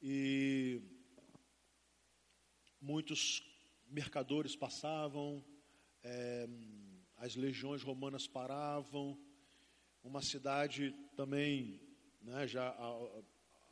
e 0.00 0.80
muitos 2.80 3.42
mercadores 3.88 4.54
passavam, 4.54 5.44
é, 6.02 6.48
as 7.16 7.34
legiões 7.34 7.82
romanas 7.82 8.26
paravam, 8.26 9.18
uma 10.02 10.22
cidade 10.22 10.92
também, 11.16 11.80
né, 12.22 12.46
já 12.46 12.74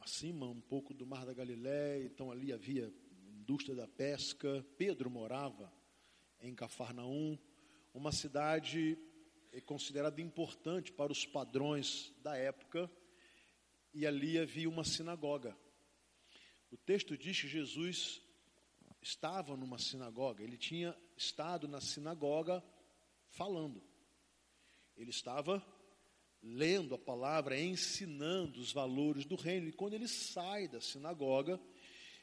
acima 0.00 0.46
um 0.46 0.60
pouco 0.60 0.92
do 0.92 1.06
Mar 1.06 1.24
da 1.24 1.32
Galiléia, 1.32 2.04
então 2.04 2.30
ali 2.30 2.52
havia 2.52 2.92
indústria 3.28 3.76
da 3.76 3.86
pesca. 3.86 4.66
Pedro 4.76 5.08
morava 5.08 5.72
em 6.40 6.54
Cafarnaum, 6.54 7.38
uma 7.94 8.10
cidade 8.12 8.98
considerada 9.64 10.20
importante 10.20 10.92
para 10.92 11.12
os 11.12 11.24
padrões 11.24 12.12
da 12.22 12.36
época, 12.36 12.90
e 13.94 14.04
ali 14.06 14.38
havia 14.38 14.68
uma 14.68 14.84
sinagoga. 14.84 15.56
O 16.70 16.76
texto 16.76 17.16
diz 17.16 17.40
que 17.40 17.48
Jesus 17.48 18.20
estava 19.00 19.56
numa 19.56 19.78
sinagoga, 19.78 20.42
ele 20.42 20.56
tinha 20.56 20.96
estado 21.16 21.68
na 21.68 21.80
sinagoga 21.80 22.62
falando. 23.30 23.82
Ele 24.96 25.10
estava 25.10 25.64
lendo 26.42 26.94
a 26.94 26.98
palavra, 26.98 27.58
ensinando 27.58 28.60
os 28.60 28.72
valores 28.72 29.24
do 29.24 29.36
reino. 29.36 29.68
E 29.68 29.72
quando 29.72 29.94
ele 29.94 30.08
sai 30.08 30.68
da 30.68 30.80
sinagoga, 30.80 31.60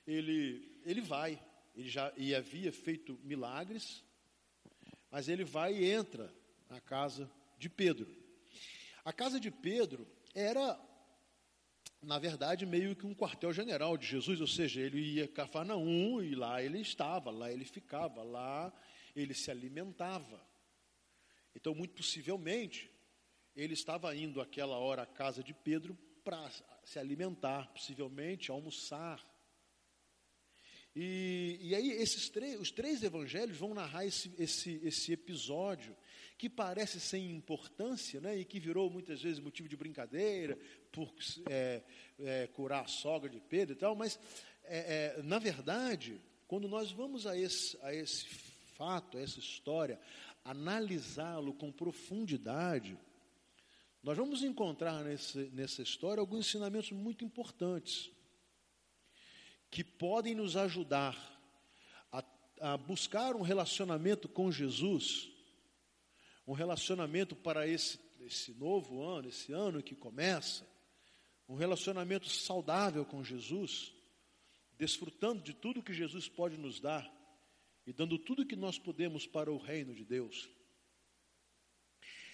ele, 0.08 0.80
ele 0.86 1.02
vai. 1.02 1.42
Ele 1.76 1.90
já 1.90 2.14
e 2.16 2.36
havia 2.36 2.72
feito 2.72 3.20
milagres, 3.23 4.04
mas 5.10 5.28
ele 5.28 5.44
vai 5.44 5.73
e 5.76 5.90
entra 5.90 6.34
na 6.70 6.80
casa 6.80 7.32
de 7.58 7.70
Pedro. 7.70 8.08
A 9.04 9.12
casa 9.12 9.40
de 9.40 9.52
Pedro 9.52 10.08
era, 10.34 10.80
na 12.04 12.20
verdade, 12.20 12.66
meio 12.66 12.96
que 12.96 13.06
um 13.06 13.16
quartel-general 13.16 13.98
de 13.98 14.06
Jesus, 14.06 14.42
ou 14.42 14.48
seja, 14.48 14.82
ele 14.82 15.00
ia 15.00 15.26
a 15.26 15.28
Cafarnaum 15.28 16.22
e 16.22 16.36
lá 16.36 16.62
ele 16.62 16.80
estava, 16.80 17.32
lá 17.32 17.52
ele 17.52 17.66
ficava, 17.66 18.22
lá 18.23 18.73
ele 19.16 19.34
se 19.34 19.50
alimentava. 19.50 20.42
Então, 21.56 21.73
muito 21.73 21.94
possivelmente, 21.94 22.92
ele 23.56 23.73
estava 23.73 24.16
indo 24.16 24.42
àquela 24.42 24.78
hora 24.78 25.04
à 25.04 25.06
casa 25.06 25.44
de 25.44 25.54
Pedro 25.54 25.98
para 26.23 26.50
se 26.84 27.00
alimentar, 27.00 27.68
possivelmente 27.68 28.52
almoçar. 28.52 29.23
E, 30.95 31.58
e 31.62 31.76
aí 31.76 31.90
esses 31.92 32.30
três, 32.30 32.60
os 32.60 32.72
três 32.72 33.02
evangelhos 33.02 33.58
vão 33.58 33.73
narrar 33.73 34.06
esse, 34.06 34.34
esse, 34.38 34.80
esse 34.84 35.12
episódio 35.12 35.95
que 36.44 36.49
parece 36.49 36.99
sem 36.99 37.31
importância, 37.31 38.19
né, 38.19 38.38
e 38.38 38.44
que 38.44 38.59
virou 38.59 38.89
muitas 38.89 39.22
vezes 39.22 39.39
motivo 39.39 39.69
de 39.69 39.77
brincadeira 39.77 40.59
por 40.91 41.09
é, 41.49 41.81
é, 42.19 42.47
curar 42.47 42.83
a 42.83 42.88
sogra 42.88 43.30
de 43.30 43.39
Pedro 43.39 43.73
e 43.73 43.77
tal, 43.77 43.95
mas 43.95 44.19
é, 44.66 45.16
é 45.17 45.23
na 45.23 45.39
verdade, 45.39 46.19
quando 46.45 46.67
nós 46.67 46.91
vamos 46.91 47.25
a 47.25 47.38
esse, 47.38 47.80
a 47.81 47.95
esse 47.95 48.25
fato, 48.75 49.17
a 49.17 49.21
essa 49.21 49.39
história, 49.39 49.97
analisá-lo 50.44 51.53
com 51.53 51.71
profundidade, 51.71 52.97
nós 54.03 54.17
vamos 54.17 54.44
encontrar 54.44 55.02
nesse, 55.02 55.49
nessa 55.53 55.81
história 55.81 56.19
alguns 56.19 56.47
ensinamentos 56.47 56.91
muito 56.91 57.23
importantes 57.23 58.11
que 59.71 59.81
podem 59.81 60.36
nos 60.36 60.58
ajudar 60.58 61.16
a, 62.11 62.21
a 62.59 62.75
buscar 62.75 63.33
um 63.33 63.44
relacionamento 63.44 64.27
com 64.27 64.52
Jesus, 64.52 65.31
um 66.45 66.53
relacionamento 66.53 67.36
para 67.36 67.67
esse, 67.67 67.99
esse 68.22 68.52
novo 68.53 69.02
ano, 69.03 69.30
esse 69.30 69.52
ano 69.52 69.81
que 69.81 69.95
começa, 69.95 70.67
um 71.47 71.55
relacionamento 71.55 72.27
saudável 72.30 73.05
com 73.05 73.23
Jesus, 73.23 73.94
desfrutando 74.77 75.41
de 75.41 75.53
tudo 75.53 75.83
que 75.83 75.94
Jesus 75.94 76.27
pode 76.27 76.58
nos 76.58 76.80
dar 76.80 77.11
e 77.86 77.94
dando 77.94 78.17
tudo 78.17 78.45
que 78.45 78.55
nós 78.55 78.77
podemos 78.77 79.27
para 79.27 79.52
o 79.52 79.58
reino 79.58 79.94
de 79.94 80.05
Deus. 80.05 80.49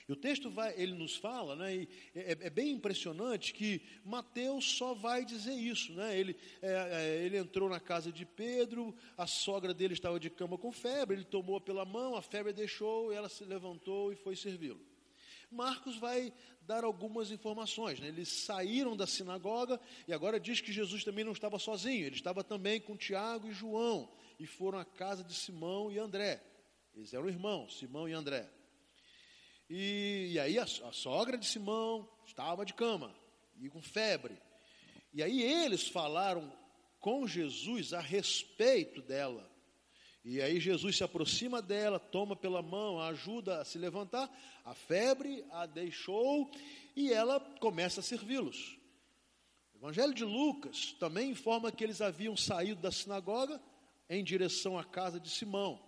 E 0.09 0.11
o 0.11 0.15
texto 0.15 0.49
vai, 0.49 0.73
ele 0.75 0.95
nos 0.95 1.15
fala, 1.15 1.55
né, 1.55 1.75
e 1.75 1.89
é, 2.15 2.31
é, 2.31 2.49
bem 2.49 2.71
impressionante 2.71 3.53
que 3.53 3.79
Mateus 4.03 4.65
só 4.65 4.95
vai 4.95 5.23
dizer 5.23 5.53
isso. 5.53 5.93
Né, 5.93 6.19
ele, 6.19 6.35
é, 6.63 6.71
é, 6.71 7.25
ele 7.25 7.37
entrou 7.37 7.69
na 7.69 7.79
casa 7.79 8.11
de 8.11 8.25
Pedro, 8.25 8.95
a 9.15 9.27
sogra 9.27 9.71
dele 9.71 9.93
estava 9.93 10.19
de 10.19 10.27
cama 10.31 10.57
com 10.57 10.71
febre, 10.71 11.17
ele 11.17 11.25
tomou 11.25 11.61
pela 11.61 11.85
mão, 11.85 12.15
a 12.15 12.23
febre 12.23 12.51
deixou, 12.51 13.13
ela 13.13 13.29
se 13.29 13.45
levantou 13.45 14.11
e 14.11 14.15
foi 14.15 14.35
servi-lo. 14.35 14.81
Marcos 15.51 15.95
vai 15.97 16.33
dar 16.61 16.83
algumas 16.83 17.29
informações. 17.29 17.99
Né? 17.99 18.07
Eles 18.07 18.29
saíram 18.29 18.97
da 18.97 19.05
sinagoga 19.05 19.79
e 20.07 20.13
agora 20.13 20.39
diz 20.39 20.59
que 20.59 20.73
Jesus 20.73 21.03
também 21.03 21.23
não 21.23 21.33
estava 21.33 21.59
sozinho, 21.59 22.07
ele 22.07 22.15
estava 22.15 22.43
também 22.43 22.81
com 22.81 22.97
Tiago 22.97 23.47
e 23.47 23.53
João 23.53 24.11
e 24.39 24.47
foram 24.47 24.79
à 24.79 24.85
casa 24.85 25.23
de 25.23 25.35
Simão 25.35 25.91
e 25.91 25.99
André. 25.99 26.41
Eles 26.95 27.13
eram 27.13 27.29
irmãos, 27.29 27.77
Simão 27.77 28.09
e 28.09 28.13
André. 28.13 28.49
E, 29.69 30.31
e 30.31 30.39
aí 30.39 30.57
a, 30.57 30.63
a 30.63 30.91
sogra 30.91 31.37
de 31.37 31.45
Simão 31.45 32.09
estava 32.25 32.65
de 32.65 32.73
cama 32.73 33.13
e 33.61 33.69
com 33.69 33.81
febre. 33.81 34.37
E 35.13 35.21
aí 35.21 35.41
eles 35.41 35.87
falaram 35.87 36.51
com 36.99 37.27
Jesus 37.27 37.93
a 37.93 37.99
respeito 37.99 39.01
dela. 39.01 39.49
E 40.23 40.41
aí 40.41 40.59
Jesus 40.59 40.97
se 40.97 41.03
aproxima 41.03 41.61
dela, 41.61 41.99
toma 41.99 42.35
pela 42.35 42.61
mão, 42.61 42.99
a 42.99 43.07
ajuda 43.07 43.61
a 43.61 43.65
se 43.65 43.77
levantar, 43.77 44.29
a 44.65 44.73
febre 44.73 45.45
a 45.51 45.65
deixou 45.65 46.51
e 46.95 47.11
ela 47.13 47.39
começa 47.59 48.01
a 48.01 48.03
servi-los. 48.03 48.77
O 49.73 49.77
Evangelho 49.77 50.13
de 50.13 50.25
Lucas 50.25 50.93
também 50.99 51.31
informa 51.31 51.71
que 51.71 51.83
eles 51.83 52.01
haviam 52.01 52.35
saído 52.35 52.81
da 52.81 52.91
sinagoga 52.91 53.61
em 54.09 54.23
direção 54.23 54.77
à 54.77 54.83
casa 54.83 55.19
de 55.19 55.29
Simão. 55.29 55.79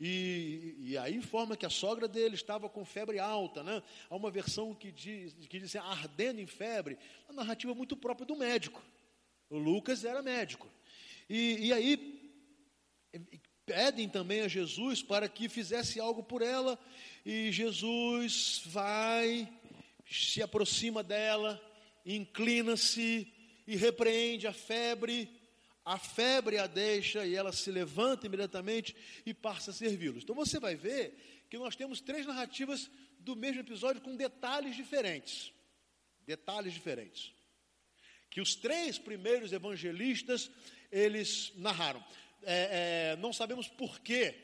E, 0.00 0.76
e 0.78 0.98
aí 0.98 1.14
informa 1.14 1.56
que 1.56 1.66
a 1.66 1.70
sogra 1.70 2.08
dele 2.08 2.34
estava 2.34 2.70
com 2.70 2.84
febre 2.86 3.18
alta, 3.18 3.62
né? 3.62 3.82
Há 4.08 4.16
uma 4.16 4.30
versão 4.30 4.74
que 4.74 4.90
diz, 4.90 5.34
que 5.46 5.58
diz 5.58 5.76
assim, 5.76 5.86
ardendo 5.86 6.40
em 6.40 6.46
febre, 6.46 6.96
uma 7.28 7.42
narrativa 7.42 7.74
muito 7.74 7.94
própria 7.94 8.26
do 8.26 8.34
médico. 8.34 8.82
O 9.50 9.58
Lucas 9.58 10.02
era 10.02 10.22
médico. 10.22 10.66
E, 11.28 11.66
e 11.66 11.72
aí 11.72 12.18
pedem 13.66 14.08
também 14.08 14.40
a 14.40 14.48
Jesus 14.48 15.02
para 15.02 15.28
que 15.28 15.48
fizesse 15.48 16.00
algo 16.00 16.22
por 16.22 16.40
ela, 16.40 16.78
e 17.24 17.52
Jesus 17.52 18.62
vai, 18.66 19.52
se 20.10 20.42
aproxima 20.42 21.02
dela, 21.02 21.60
inclina-se 22.06 23.30
e 23.66 23.76
repreende 23.76 24.46
a 24.46 24.52
febre 24.52 25.39
a 25.84 25.98
febre 25.98 26.58
a 26.58 26.66
deixa 26.66 27.26
e 27.26 27.34
ela 27.34 27.52
se 27.52 27.70
levanta 27.70 28.26
imediatamente 28.26 28.94
e 29.24 29.32
passa 29.32 29.70
a 29.70 29.74
servi-los. 29.74 30.22
Então 30.22 30.34
você 30.34 30.60
vai 30.60 30.74
ver 30.76 31.46
que 31.48 31.58
nós 31.58 31.74
temos 31.74 32.00
três 32.00 32.26
narrativas 32.26 32.90
do 33.18 33.34
mesmo 33.34 33.60
episódio 33.60 34.00
com 34.00 34.16
detalhes 34.16 34.76
diferentes. 34.76 35.52
Detalhes 36.26 36.72
diferentes. 36.72 37.32
Que 38.30 38.40
os 38.40 38.54
três 38.54 38.98
primeiros 38.98 39.52
evangelistas 39.52 40.50
eles 40.92 41.52
narraram. 41.56 42.04
É, 42.42 43.12
é, 43.12 43.16
não 43.16 43.32
sabemos 43.32 43.68
por 43.68 44.00
que 44.00 44.34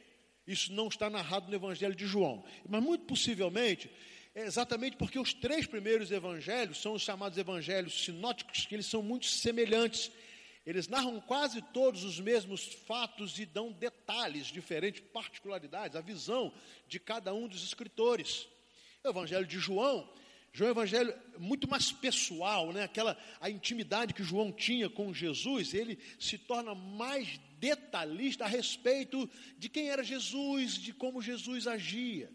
isso 0.47 0.73
não 0.73 0.89
está 0.89 1.09
narrado 1.11 1.49
no 1.49 1.55
Evangelho 1.55 1.95
de 1.95 2.07
João, 2.07 2.45
mas 2.69 2.83
muito 2.83 3.05
possivelmente 3.05 3.91
é 4.35 4.45
exatamente 4.45 4.97
porque 4.97 5.19
os 5.19 5.33
três 5.33 5.67
primeiros 5.67 6.11
evangelhos 6.11 6.83
são 6.83 6.93
os 6.93 7.03
chamados 7.03 7.39
evangelhos 7.39 8.05
sinóticos, 8.05 8.67
que 8.67 8.75
eles 8.75 8.85
são 8.85 9.03
muito 9.03 9.25
semelhantes 9.25 10.13
eles 10.67 10.89
narram 10.89 11.21
quase 11.21 11.63
todos 11.63 12.03
os 12.03 12.19
mesmos 12.19 12.65
fatos 12.87 13.39
e 13.39 13.47
dão 13.47 13.71
detalhes 13.71 14.49
diferentes, 14.49 15.01
particularidades, 15.13 15.97
a 15.97 16.01
visão 16.01 16.53
de 16.89 16.99
cada 16.99 17.33
um 17.33 17.47
dos 17.47 17.63
escritores. 17.63 18.49
O 19.05 19.09
Evangelho 19.09 19.47
de 19.47 19.61
João, 19.61 20.13
João 20.57 20.69
é 20.69 20.73
um 20.73 20.75
evangelho 20.75 21.15
muito 21.39 21.69
mais 21.69 21.93
pessoal, 21.93 22.73
né? 22.73 22.85
Aquela 22.85 23.15
a 23.43 23.51
intimidade 23.51 24.15
que 24.15 24.25
João 24.25 24.51
tinha 24.51 24.89
com 24.89 25.13
Jesus, 25.13 25.75
ele 25.75 25.99
se 26.19 26.39
torna 26.39 26.75
mais 26.75 27.39
detalhista 27.59 28.45
a 28.45 28.49
respeito 28.49 29.29
de 29.59 29.69
quem 29.69 29.91
era 29.91 30.03
Jesus, 30.03 30.79
de 30.79 30.95
como 30.95 31.21
Jesus 31.21 31.67
agia. 31.67 32.33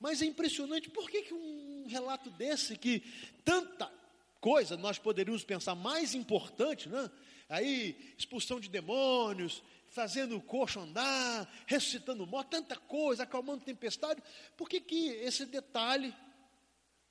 Mas 0.00 0.22
é 0.22 0.24
impressionante, 0.24 0.88
por 0.88 1.10
que, 1.10 1.22
que 1.22 1.34
um 1.34 1.86
relato 1.86 2.30
desse, 2.30 2.78
que 2.78 3.00
tanta 3.44 3.92
coisa 4.40 4.76
nós 4.76 4.98
poderíamos 4.98 5.44
pensar 5.44 5.74
mais 5.74 6.14
importante, 6.14 6.88
né? 6.88 7.10
Aí, 7.48 8.14
expulsão 8.18 8.60
de 8.60 8.68
demônios, 8.68 9.62
fazendo 9.88 10.36
o 10.36 10.42
coxo 10.42 10.80
andar, 10.80 11.50
ressuscitando 11.66 12.26
morto, 12.26 12.50
tanta 12.50 12.76
coisa, 12.76 13.22
acalmando 13.22 13.64
tempestade. 13.64 14.22
Por 14.56 14.68
que, 14.68 14.80
que 14.80 15.08
esse 15.08 15.46
detalhe 15.46 16.14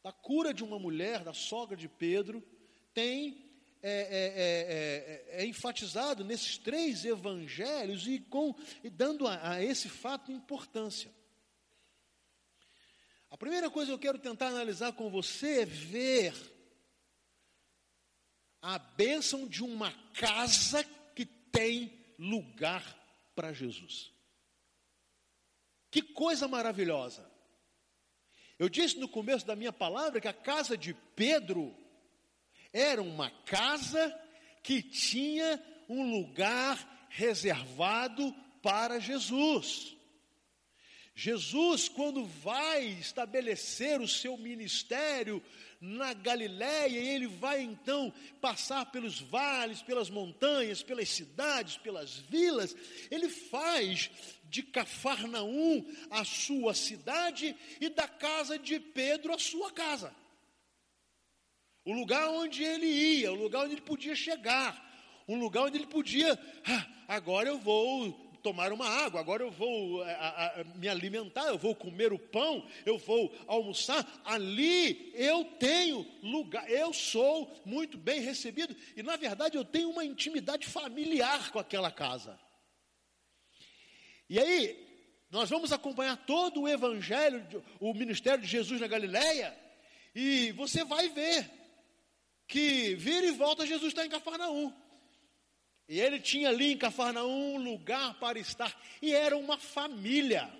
da 0.03 0.11
cura 0.11 0.53
de 0.53 0.63
uma 0.63 0.77
mulher, 0.77 1.23
da 1.23 1.33
sogra 1.33 1.75
de 1.75 1.87
Pedro, 1.87 2.43
tem 2.93 3.45
é, 3.81 3.91
é, 3.91 5.39
é, 5.39 5.41
é, 5.41 5.45
enfatizado 5.47 6.23
nesses 6.23 6.57
três 6.57 7.03
evangelhos 7.03 8.07
e, 8.07 8.19
com, 8.19 8.55
e 8.83 8.89
dando 8.89 9.27
a, 9.27 9.53
a 9.53 9.63
esse 9.63 9.89
fato 9.89 10.31
importância? 10.31 11.11
A 13.29 13.37
primeira 13.37 13.69
coisa 13.69 13.87
que 13.87 13.93
eu 13.95 13.99
quero 13.99 14.19
tentar 14.19 14.47
analisar 14.47 14.93
com 14.93 15.09
você 15.09 15.61
é 15.61 15.65
ver 15.65 16.56
a 18.67 18.77
bênção 18.77 19.47
de 19.47 19.63
uma 19.63 19.93
casa 20.13 20.83
que 21.15 21.25
tem 21.25 21.89
lugar 22.19 22.83
para 23.33 23.53
Jesus. 23.53 24.11
Que 25.89 26.01
coisa 26.01 26.49
maravilhosa! 26.49 27.25
Eu 28.59 28.67
disse 28.67 28.97
no 28.97 29.07
começo 29.07 29.47
da 29.47 29.55
minha 29.55 29.71
palavra 29.71 30.19
que 30.19 30.27
a 30.27 30.33
casa 30.33 30.77
de 30.77 30.93
Pedro 31.15 31.73
era 32.73 33.01
uma 33.01 33.31
casa 33.45 34.13
que 34.61 34.81
tinha 34.81 35.63
um 35.87 36.11
lugar 36.11 37.07
reservado 37.09 38.35
para 38.61 38.99
Jesus. 38.99 39.95
Jesus, 41.15 41.87
quando 41.87 42.25
vai 42.25 42.83
estabelecer 42.83 44.01
o 44.01 44.07
seu 44.09 44.35
ministério 44.35 45.41
na 45.79 46.13
Galiléia, 46.13 46.97
ele 46.97 47.27
vai 47.27 47.61
então 47.61 48.11
passar 48.41 48.87
pelos 48.87 49.19
vales, 49.19 49.81
pelas 49.81 50.09
montanhas, 50.09 50.81
pelas 50.81 51.09
cidades, 51.09 51.77
pelas 51.77 52.17
vilas, 52.17 52.75
ele 53.11 53.29
faz 53.29 54.09
de 54.45 54.63
Cafarnaum 54.63 55.85
a 56.09 56.23
sua 56.23 56.73
cidade 56.73 57.55
e 57.79 57.89
da 57.89 58.07
casa 58.07 58.57
de 58.57 58.79
Pedro 58.79 59.33
a 59.33 59.39
sua 59.39 59.71
casa. 59.71 60.15
O 61.85 61.93
lugar 61.93 62.27
onde 62.29 62.63
ele 62.63 62.87
ia, 62.87 63.31
o 63.31 63.35
lugar 63.35 63.63
onde 63.63 63.75
ele 63.75 63.81
podia 63.81 64.15
chegar, 64.15 64.85
um 65.27 65.39
lugar 65.39 65.63
onde 65.63 65.77
ele 65.77 65.87
podia, 65.87 66.37
ah, 66.65 66.87
agora 67.07 67.49
eu 67.49 67.59
vou 67.59 68.26
tomar 68.47 68.71
uma 68.71 68.87
água, 68.87 69.19
agora 69.19 69.43
eu 69.43 69.51
vou 69.51 70.01
a, 70.03 70.09
a, 70.09 70.61
a, 70.61 70.63
me 70.63 70.87
alimentar, 70.87 71.47
eu 71.47 71.57
vou 71.57 71.75
comer 71.75 72.13
o 72.13 72.19
pão, 72.19 72.65
eu 72.85 72.97
vou 72.97 73.35
almoçar. 73.45 74.21
Ali 74.23 75.11
eu 75.15 75.43
tenho 75.59 76.07
lugar, 76.23 76.69
eu 76.71 76.93
sou 76.93 77.61
muito 77.65 77.97
bem 77.97 78.21
recebido 78.21 78.73
e, 78.95 79.03
na 79.03 79.17
verdade, 79.17 79.57
eu 79.57 79.65
tenho 79.65 79.89
uma 79.89 80.05
intimidade 80.05 80.65
familiar 80.65 81.51
com 81.51 81.59
aquela 81.59 81.91
casa. 81.91 82.39
E 84.29 84.39
aí, 84.39 84.87
nós 85.29 85.49
vamos 85.49 85.73
acompanhar 85.73 86.15
todo 86.25 86.61
o 86.61 86.69
evangelho, 86.69 87.45
o 87.81 87.93
ministério 87.93 88.41
de 88.41 88.47
Jesus 88.47 88.79
na 88.79 88.87
Galileia, 88.87 89.53
e 90.15 90.53
você 90.53 90.85
vai 90.85 91.09
ver 91.09 91.51
que 92.47 92.95
vira 92.95 93.25
e 93.25 93.31
volta 93.31 93.65
Jesus 93.65 93.91
está 93.91 94.05
em 94.05 94.09
Cafarnaum. 94.09 94.73
E 95.87 95.99
ele 95.99 96.19
tinha 96.19 96.49
ali 96.49 96.73
em 96.73 96.77
Cafarnaum 96.77 97.55
um 97.55 97.63
lugar 97.63 98.19
para 98.19 98.37
estar, 98.37 98.75
e 99.01 99.13
era 99.13 99.37
uma 99.37 99.57
família, 99.57 100.51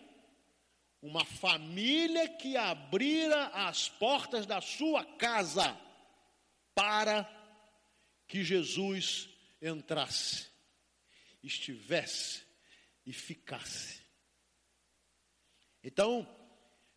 uma 1.01 1.25
família 1.25 2.29
que 2.29 2.56
abrira 2.56 3.47
as 3.47 3.89
portas 3.89 4.45
da 4.45 4.62
sua 4.62 5.03
casa 5.03 5.77
para 6.74 7.29
que 8.27 8.44
Jesus 8.44 9.29
entrasse, 9.62 10.47
estivesse 11.44 12.44
e 13.06 13.12
ficasse. 13.12 14.01
Então, 15.83 16.27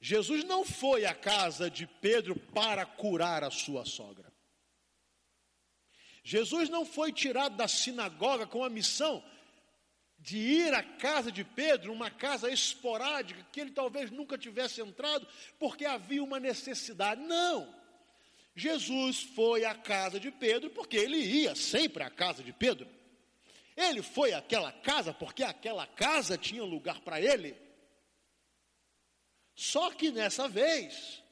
Jesus 0.01 0.45
não 0.45 0.65
foi 0.65 1.05
à 1.05 1.15
casa 1.15 1.71
de 1.71 1.87
Pedro 1.87 2.35
para 2.35 2.87
curar 2.87 3.45
a 3.45 3.51
sua 3.51 3.85
sogra. 3.85 4.30
Jesus 6.23 6.69
não 6.69 6.85
foi 6.85 7.13
tirado 7.13 7.57
da 7.57 7.67
sinagoga 7.67 8.47
com 8.47 8.63
a 8.63 8.71
missão 8.71 9.23
de 10.19 10.37
ir 10.37 10.75
à 10.75 10.83
casa 10.83 11.33
de 11.33 11.43
Pedro, 11.43 11.93
uma 11.93 12.11
casa 12.11 12.51
esporádica, 12.51 13.47
que 13.51 13.61
ele 13.61 13.71
talvez 13.71 14.11
nunca 14.11 14.37
tivesse 14.37 14.81
entrado, 14.83 15.27
porque 15.59 15.87
havia 15.87 16.23
uma 16.23 16.39
necessidade. 16.39 17.23
Não. 17.23 17.75
Jesus 18.55 19.23
foi 19.23 19.65
à 19.65 19.75
casa 19.75 20.21
de 20.21 20.31
Pedro, 20.31 20.69
porque 20.71 20.97
ele 20.97 21.17
ia 21.17 21.55
sempre 21.55 22.03
à 22.03 22.11
casa 22.11 22.43
de 22.43 22.53
Pedro. 22.53 22.87
Ele 23.75 24.03
foi 24.03 24.35
àquela 24.35 24.71
casa, 24.71 25.15
porque 25.15 25.43
aquela 25.43 25.87
casa 25.87 26.37
tinha 26.37 26.63
lugar 26.63 27.01
para 27.01 27.19
ele. 27.21 27.57
Só 29.55 29.91
que 29.91 30.11
nessa 30.11 30.49
vez, 30.49 31.23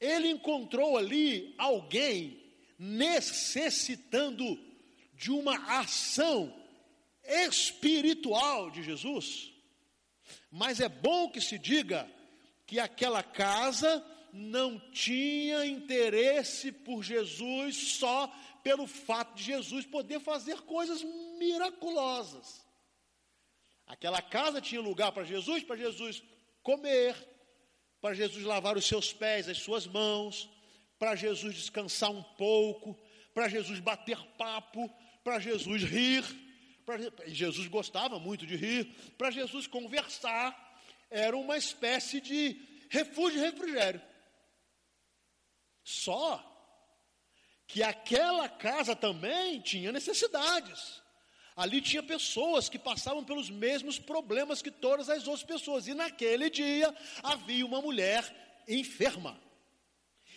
ele 0.00 0.28
encontrou 0.28 0.96
ali 0.96 1.54
alguém 1.58 2.43
necessitando 2.84 4.58
de 5.14 5.30
uma 5.30 5.56
ação 5.78 6.54
espiritual 7.24 8.70
de 8.70 8.82
Jesus. 8.82 9.50
Mas 10.50 10.80
é 10.80 10.88
bom 10.88 11.30
que 11.30 11.40
se 11.40 11.58
diga 11.58 12.10
que 12.66 12.78
aquela 12.78 13.22
casa 13.22 14.04
não 14.32 14.78
tinha 14.90 15.64
interesse 15.64 16.70
por 16.72 17.02
Jesus 17.02 17.76
só 17.98 18.26
pelo 18.62 18.86
fato 18.86 19.34
de 19.34 19.44
Jesus 19.44 19.86
poder 19.86 20.20
fazer 20.20 20.60
coisas 20.62 21.02
miraculosas. 21.38 22.64
Aquela 23.86 24.20
casa 24.20 24.60
tinha 24.60 24.80
lugar 24.80 25.12
para 25.12 25.24
Jesus, 25.24 25.62
para 25.62 25.76
Jesus 25.76 26.22
comer, 26.62 27.14
para 28.00 28.14
Jesus 28.14 28.44
lavar 28.44 28.76
os 28.76 28.86
seus 28.86 29.12
pés, 29.12 29.48
as 29.48 29.58
suas 29.58 29.86
mãos, 29.86 30.50
para 30.98 31.14
Jesus 31.14 31.54
descansar 31.54 32.10
um 32.10 32.22
pouco, 32.22 32.98
para 33.32 33.48
Jesus 33.48 33.80
bater 33.80 34.18
papo, 34.38 34.88
para 35.22 35.38
Jesus 35.38 35.82
rir. 35.82 36.24
Pra, 36.84 36.98
Jesus 37.26 37.66
gostava 37.68 38.18
muito 38.18 38.46
de 38.46 38.56
rir, 38.56 38.84
para 39.16 39.30
Jesus 39.30 39.66
conversar, 39.66 40.54
era 41.10 41.34
uma 41.36 41.56
espécie 41.56 42.20
de 42.20 42.60
refúgio 42.90 43.38
e 43.38 43.42
refrigério. 43.42 44.02
Só 45.82 46.42
que 47.66 47.82
aquela 47.82 48.48
casa 48.48 48.94
também 48.94 49.60
tinha 49.60 49.92
necessidades. 49.92 51.02
Ali 51.56 51.80
tinha 51.80 52.02
pessoas 52.02 52.68
que 52.68 52.78
passavam 52.78 53.24
pelos 53.24 53.48
mesmos 53.48 53.98
problemas 53.98 54.60
que 54.60 54.70
todas 54.70 55.08
as 55.08 55.26
outras 55.28 55.44
pessoas. 55.44 55.86
E 55.86 55.94
naquele 55.94 56.50
dia 56.50 56.94
havia 57.22 57.64
uma 57.64 57.80
mulher 57.80 58.24
enferma. 58.68 59.40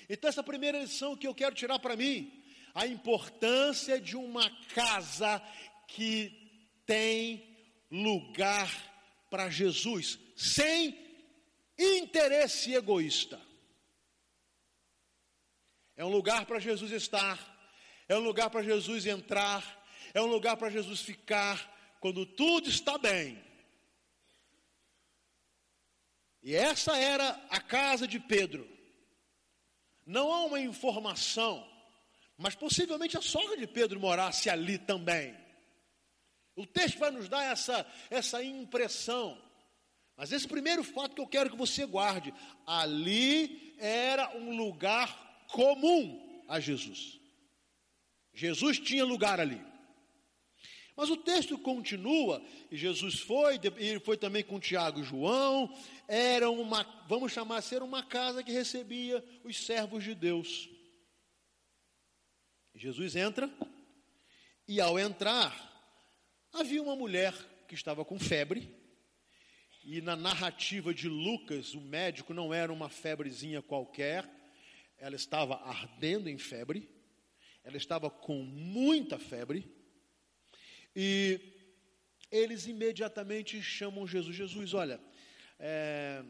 Então, 0.09 0.29
essa 0.29 0.43
primeira 0.43 0.79
lição 0.79 1.15
que 1.15 1.27
eu 1.27 1.35
quero 1.35 1.55
tirar 1.55 1.79
para 1.79 1.95
mim, 1.95 2.43
a 2.73 2.85
importância 2.85 3.99
de 3.99 4.15
uma 4.15 4.49
casa 4.73 5.41
que 5.87 6.31
tem 6.85 7.57
lugar 7.91 8.69
para 9.29 9.49
Jesus, 9.49 10.19
sem 10.35 10.97
interesse 11.77 12.73
egoísta. 12.73 13.41
É 15.95 16.05
um 16.05 16.09
lugar 16.09 16.45
para 16.45 16.59
Jesus 16.59 16.91
estar, 16.91 17.39
é 18.07 18.15
um 18.15 18.21
lugar 18.21 18.49
para 18.49 18.61
Jesus 18.61 19.05
entrar, 19.05 19.85
é 20.13 20.21
um 20.21 20.27
lugar 20.27 20.55
para 20.55 20.69
Jesus 20.69 21.01
ficar 21.01 21.97
quando 21.99 22.25
tudo 22.25 22.69
está 22.69 22.97
bem. 22.97 23.43
E 26.43 26.55
essa 26.55 26.95
era 26.95 27.29
a 27.49 27.59
casa 27.59 28.07
de 28.07 28.19
Pedro. 28.19 28.76
Não 30.07 30.31
há 30.31 30.45
uma 30.45 30.61
informação, 30.61 31.67
mas 32.37 32.55
possivelmente 32.55 33.17
a 33.17 33.21
sogra 33.21 33.57
de 33.57 33.67
Pedro 33.67 33.99
morasse 33.99 34.49
ali 34.49 34.77
também. 34.77 35.35
O 36.55 36.65
texto 36.65 36.97
vai 36.97 37.11
nos 37.11 37.27
dar 37.27 37.43
essa, 37.43 37.85
essa 38.09 38.41
impressão. 38.41 39.37
Mas 40.15 40.31
esse 40.31 40.47
primeiro 40.47 40.81
fato 40.81 41.13
que 41.13 41.21
eu 41.21 41.27
quero 41.27 41.49
que 41.49 41.57
você 41.57 41.85
guarde: 41.85 42.33
ali 42.65 43.75
era 43.77 44.33
um 44.37 44.55
lugar 44.55 45.45
comum 45.51 46.41
a 46.47 46.57
Jesus. 46.57 47.19
Jesus 48.33 48.79
tinha 48.79 49.03
lugar 49.03 49.41
ali. 49.41 49.61
Mas 50.97 51.11
o 51.11 51.15
texto 51.15 51.59
continua, 51.59 52.43
e 52.71 52.75
Jesus 52.75 53.19
foi, 53.19 53.59
e 53.77 53.99
foi 53.99 54.17
também 54.17 54.43
com 54.43 54.59
Tiago 54.59 54.99
e 54.99 55.03
João, 55.03 55.71
era 56.07 56.49
uma, 56.49 56.81
vamos 57.07 57.31
chamar 57.31 57.61
ser 57.61 57.83
uma 57.83 58.01
casa 58.01 58.41
que 58.43 58.51
recebia 58.51 59.23
os 59.43 59.63
servos 59.63 60.03
de 60.03 60.15
Deus. 60.15 60.67
Jesus 62.73 63.15
entra, 63.15 63.47
e 64.67 64.81
ao 64.81 64.97
entrar, 64.97 65.55
havia 66.51 66.81
uma 66.81 66.95
mulher 66.95 67.31
que 67.67 67.75
estava 67.75 68.03
com 68.03 68.17
febre, 68.17 68.67
e 69.83 70.01
na 70.01 70.15
narrativa 70.15 70.95
de 70.95 71.07
Lucas, 71.07 71.75
o 71.75 71.79
médico 71.79 72.33
não 72.33 72.51
era 72.51 72.73
uma 72.73 72.89
febrezinha 72.89 73.61
qualquer, 73.61 74.27
ela 74.97 75.15
estava 75.15 75.57
ardendo 75.57 76.27
em 76.27 76.39
febre, 76.39 76.89
ela 77.63 77.77
estava 77.77 78.09
com 78.09 78.41
muita 78.41 79.19
febre, 79.19 79.76
e 80.95 81.39
eles 82.31 82.65
imediatamente 82.65 83.61
chamam 83.61 84.07
Jesus. 84.07 84.35
Jesus, 84.35 84.73
olha, 84.73 84.99
é, 85.59 86.23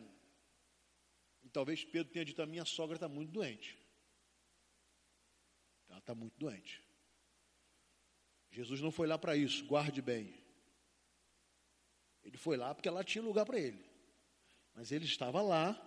talvez 1.51 1.83
Pedro 1.83 2.11
tenha 2.11 2.25
dito: 2.25 2.41
a 2.41 2.45
minha 2.45 2.65
sogra 2.65 2.95
está 2.95 3.07
muito 3.07 3.31
doente. 3.31 3.77
Ela 5.89 5.99
está 5.99 6.13
muito 6.13 6.37
doente. 6.37 6.83
Jesus 8.51 8.81
não 8.81 8.91
foi 8.91 9.07
lá 9.07 9.17
para 9.17 9.35
isso, 9.35 9.65
guarde 9.65 10.01
bem. 10.01 10.33
Ele 12.23 12.37
foi 12.37 12.57
lá 12.57 12.75
porque 12.75 12.89
ela 12.89 13.03
tinha 13.03 13.23
lugar 13.23 13.45
para 13.45 13.59
ele. 13.59 13.83
Mas 14.73 14.91
ele 14.91 15.05
estava 15.05 15.41
lá. 15.41 15.83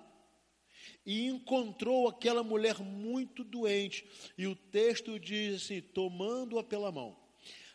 e 1.04 1.26
encontrou 1.26 2.08
aquela 2.08 2.42
mulher 2.42 2.78
muito 2.80 3.44
doente. 3.44 4.08
E 4.36 4.46
o 4.46 4.56
texto 4.56 5.18
diz 5.20 5.62
assim: 5.62 5.80
tomando-a 5.80 6.64
pela 6.64 6.90
mão. 6.90 7.19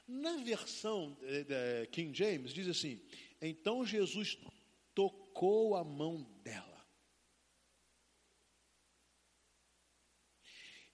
Na 0.08 0.38
versão 0.38 1.18
é, 1.24 1.88
King 1.92 2.16
James, 2.16 2.54
diz 2.54 2.68
assim: 2.68 3.02
então 3.42 3.86
Jesus 3.86 4.38
tocou 4.94 5.76
a 5.76 5.84
mão 5.84 6.24
dela. 6.44 6.86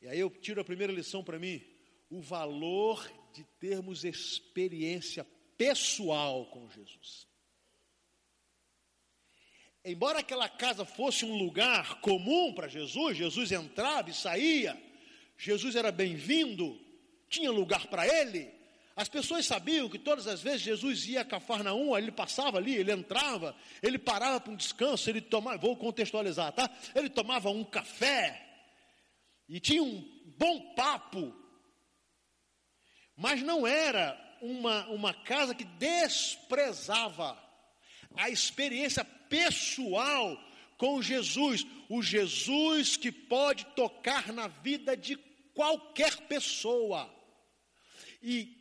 E 0.01 0.07
aí 0.07 0.19
eu 0.19 0.29
tiro 0.29 0.59
a 0.61 0.65
primeira 0.65 0.91
lição 0.91 1.23
para 1.23 1.37
mim: 1.37 1.61
o 2.09 2.21
valor 2.21 3.09
de 3.33 3.43
termos 3.59 4.03
experiência 4.03 5.25
pessoal 5.57 6.45
com 6.47 6.69
Jesus. 6.69 7.27
Embora 9.83 10.19
aquela 10.19 10.47
casa 10.47 10.85
fosse 10.85 11.25
um 11.25 11.37
lugar 11.37 12.01
comum 12.01 12.53
para 12.53 12.67
Jesus, 12.67 13.17
Jesus 13.17 13.51
entrava 13.51 14.09
e 14.09 14.13
saía, 14.13 14.79
Jesus 15.37 15.75
era 15.75 15.91
bem-vindo, 15.91 16.79
tinha 17.27 17.51
lugar 17.51 17.87
para 17.87 18.07
ele. 18.07 18.60
As 19.01 19.09
pessoas 19.09 19.47
sabiam 19.47 19.89
que 19.89 19.97
todas 19.97 20.27
as 20.27 20.43
vezes 20.43 20.61
Jesus 20.61 21.07
ia 21.07 21.21
a 21.21 21.25
Cafarnaum, 21.25 21.97
ele 21.97 22.11
passava 22.11 22.59
ali, 22.59 22.75
ele 22.75 22.91
entrava, 22.91 23.55
ele 23.81 23.97
parava 23.97 24.39
para 24.39 24.53
um 24.53 24.55
descanso, 24.55 25.09
ele 25.09 25.19
tomava, 25.19 25.57
vou 25.57 25.75
contextualizar, 25.75 26.51
tá? 26.53 26.69
Ele 26.93 27.09
tomava 27.09 27.49
um 27.49 27.63
café 27.63 28.39
e 29.49 29.59
tinha 29.59 29.81
um 29.81 30.07
bom 30.37 30.75
papo, 30.75 31.35
mas 33.17 33.41
não 33.41 33.65
era 33.65 34.15
uma, 34.39 34.85
uma 34.89 35.15
casa 35.15 35.55
que 35.55 35.63
desprezava 35.63 37.35
a 38.15 38.29
experiência 38.29 39.03
pessoal 39.03 40.39
com 40.77 41.01
Jesus, 41.01 41.65
o 41.89 42.03
Jesus 42.03 42.97
que 42.97 43.11
pode 43.11 43.65
tocar 43.75 44.31
na 44.31 44.47
vida 44.47 44.95
de 44.95 45.17
qualquer 45.55 46.15
pessoa. 46.27 47.11
E 48.21 48.60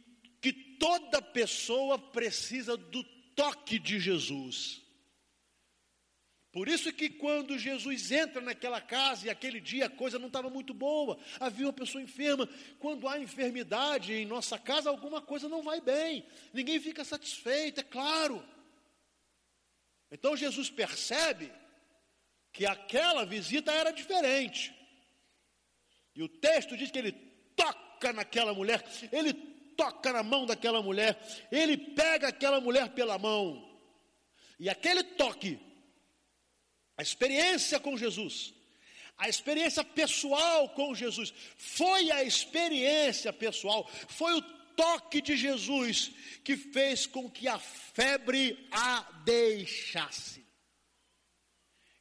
toda 0.81 1.21
pessoa 1.21 1.99
precisa 1.99 2.75
do 2.77 3.05
toque 3.37 3.79
de 3.79 4.01
Jesus. 4.01 4.81
Por 6.51 6.67
isso 6.69 6.93
que 6.93 7.09
quando 7.09 7.57
Jesus 7.57 8.11
entra 8.11 8.41
naquela 8.41 8.81
casa 8.81 9.27
e 9.27 9.31
aquele 9.31 9.61
dia 9.61 9.87
a 9.87 9.91
coisa 9.91 10.19
não 10.19 10.27
estava 10.27 10.51
muito 10.51 10.75
boa, 10.75 11.17
havia 11.39 11.67
uma 11.67 11.73
pessoa 11.73 12.03
enferma. 12.03 12.49
Quando 12.81 13.07
há 13.07 13.21
enfermidade 13.21 14.13
em 14.13 14.27
nossa 14.27 14.59
casa, 14.59 14.91
alguma 14.91 15.21
coisa 15.21 15.49
não 15.49 15.63
vai 15.63 15.81
bem. 15.81 16.27
Ninguém 16.53 16.81
fica 16.81 17.05
satisfeito, 17.05 17.81
é 17.81 17.85
claro. 17.85 18.45
Então 20.11 20.37
Jesus 20.37 20.69
percebe 20.69 21.53
que 22.53 22.67
aquela 22.67 23.25
visita 23.25 23.71
era 23.71 23.93
diferente. 23.93 24.75
E 26.17 26.23
o 26.23 26.29
texto 26.29 26.77
diz 26.77 26.91
que 26.91 26.99
ele 26.99 27.13
toca 27.55 28.13
naquela 28.13 28.53
mulher, 28.53 28.83
ele 29.13 29.50
toca 29.81 30.13
na 30.13 30.23
mão 30.23 30.45
daquela 30.45 30.83
mulher, 30.83 31.19
ele 31.51 31.79
pega 31.79 32.29
aquela 32.29 32.61
mulher 32.61 32.91
pela 32.91 33.19
mão. 33.19 33.67
E 34.59 34.69
aquele 34.69 35.03
toque 35.03 35.59
a 36.99 37.03
experiência 37.03 37.81
com 37.81 37.97
Jesus, 37.97 38.53
a 39.17 39.27
experiência 39.27 39.83
pessoal 39.83 40.69
com 40.69 40.95
Jesus, 40.95 41.33
foi 41.57 42.11
a 42.11 42.23
experiência 42.23 43.33
pessoal, 43.33 43.89
foi 44.07 44.35
o 44.35 44.43
toque 44.77 45.23
de 45.23 45.35
Jesus 45.35 46.11
que 46.45 46.59
fez 46.59 47.07
com 47.07 47.31
que 47.31 47.49
a 47.49 47.59
febre 47.59 48.69
a 48.71 49.01
deixasse. 49.25 50.45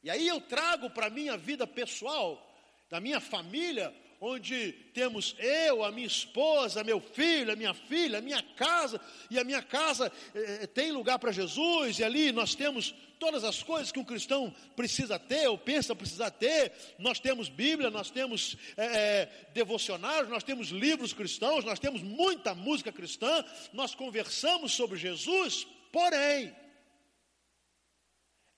E 0.02 0.10
aí 0.10 0.28
eu 0.28 0.38
trago 0.42 0.90
para 0.90 1.06
a 1.06 1.10
minha 1.10 1.38
vida 1.38 1.66
pessoal, 1.66 2.46
da 2.90 3.00
minha 3.00 3.20
família, 3.20 3.94
onde 4.20 4.72
temos 4.92 5.34
eu, 5.38 5.82
a 5.82 5.90
minha 5.90 6.06
esposa, 6.06 6.84
meu 6.84 7.00
filho, 7.00 7.52
a 7.52 7.56
minha 7.56 7.72
filha, 7.72 8.18
a 8.18 8.20
minha 8.20 8.42
casa, 8.42 9.00
e 9.30 9.38
a 9.38 9.44
minha 9.44 9.62
casa 9.62 10.12
eh, 10.34 10.66
tem 10.66 10.92
lugar 10.92 11.18
para 11.18 11.32
Jesus, 11.32 11.98
e 11.98 12.04
ali 12.04 12.30
nós 12.30 12.54
temos 12.54 12.94
todas 13.18 13.44
as 13.44 13.62
coisas 13.62 13.90
que 13.90 13.98
um 13.98 14.04
cristão 14.04 14.54
precisa 14.76 15.18
ter, 15.18 15.48
ou 15.48 15.56
pensa 15.56 15.94
precisar 15.94 16.30
ter. 16.30 16.72
Nós 16.98 17.18
temos 17.18 17.48
Bíblia, 17.48 17.90
nós 17.90 18.10
temos 18.10 18.56
é, 18.76 19.28
devocionários, 19.54 20.30
nós 20.30 20.42
temos 20.42 20.68
livros 20.68 21.12
cristãos, 21.12 21.64
nós 21.64 21.78
temos 21.78 22.02
muita 22.02 22.54
música 22.54 22.90
cristã, 22.92 23.44
nós 23.72 23.94
conversamos 23.94 24.72
sobre 24.72 24.98
Jesus, 24.98 25.66
porém, 25.92 26.54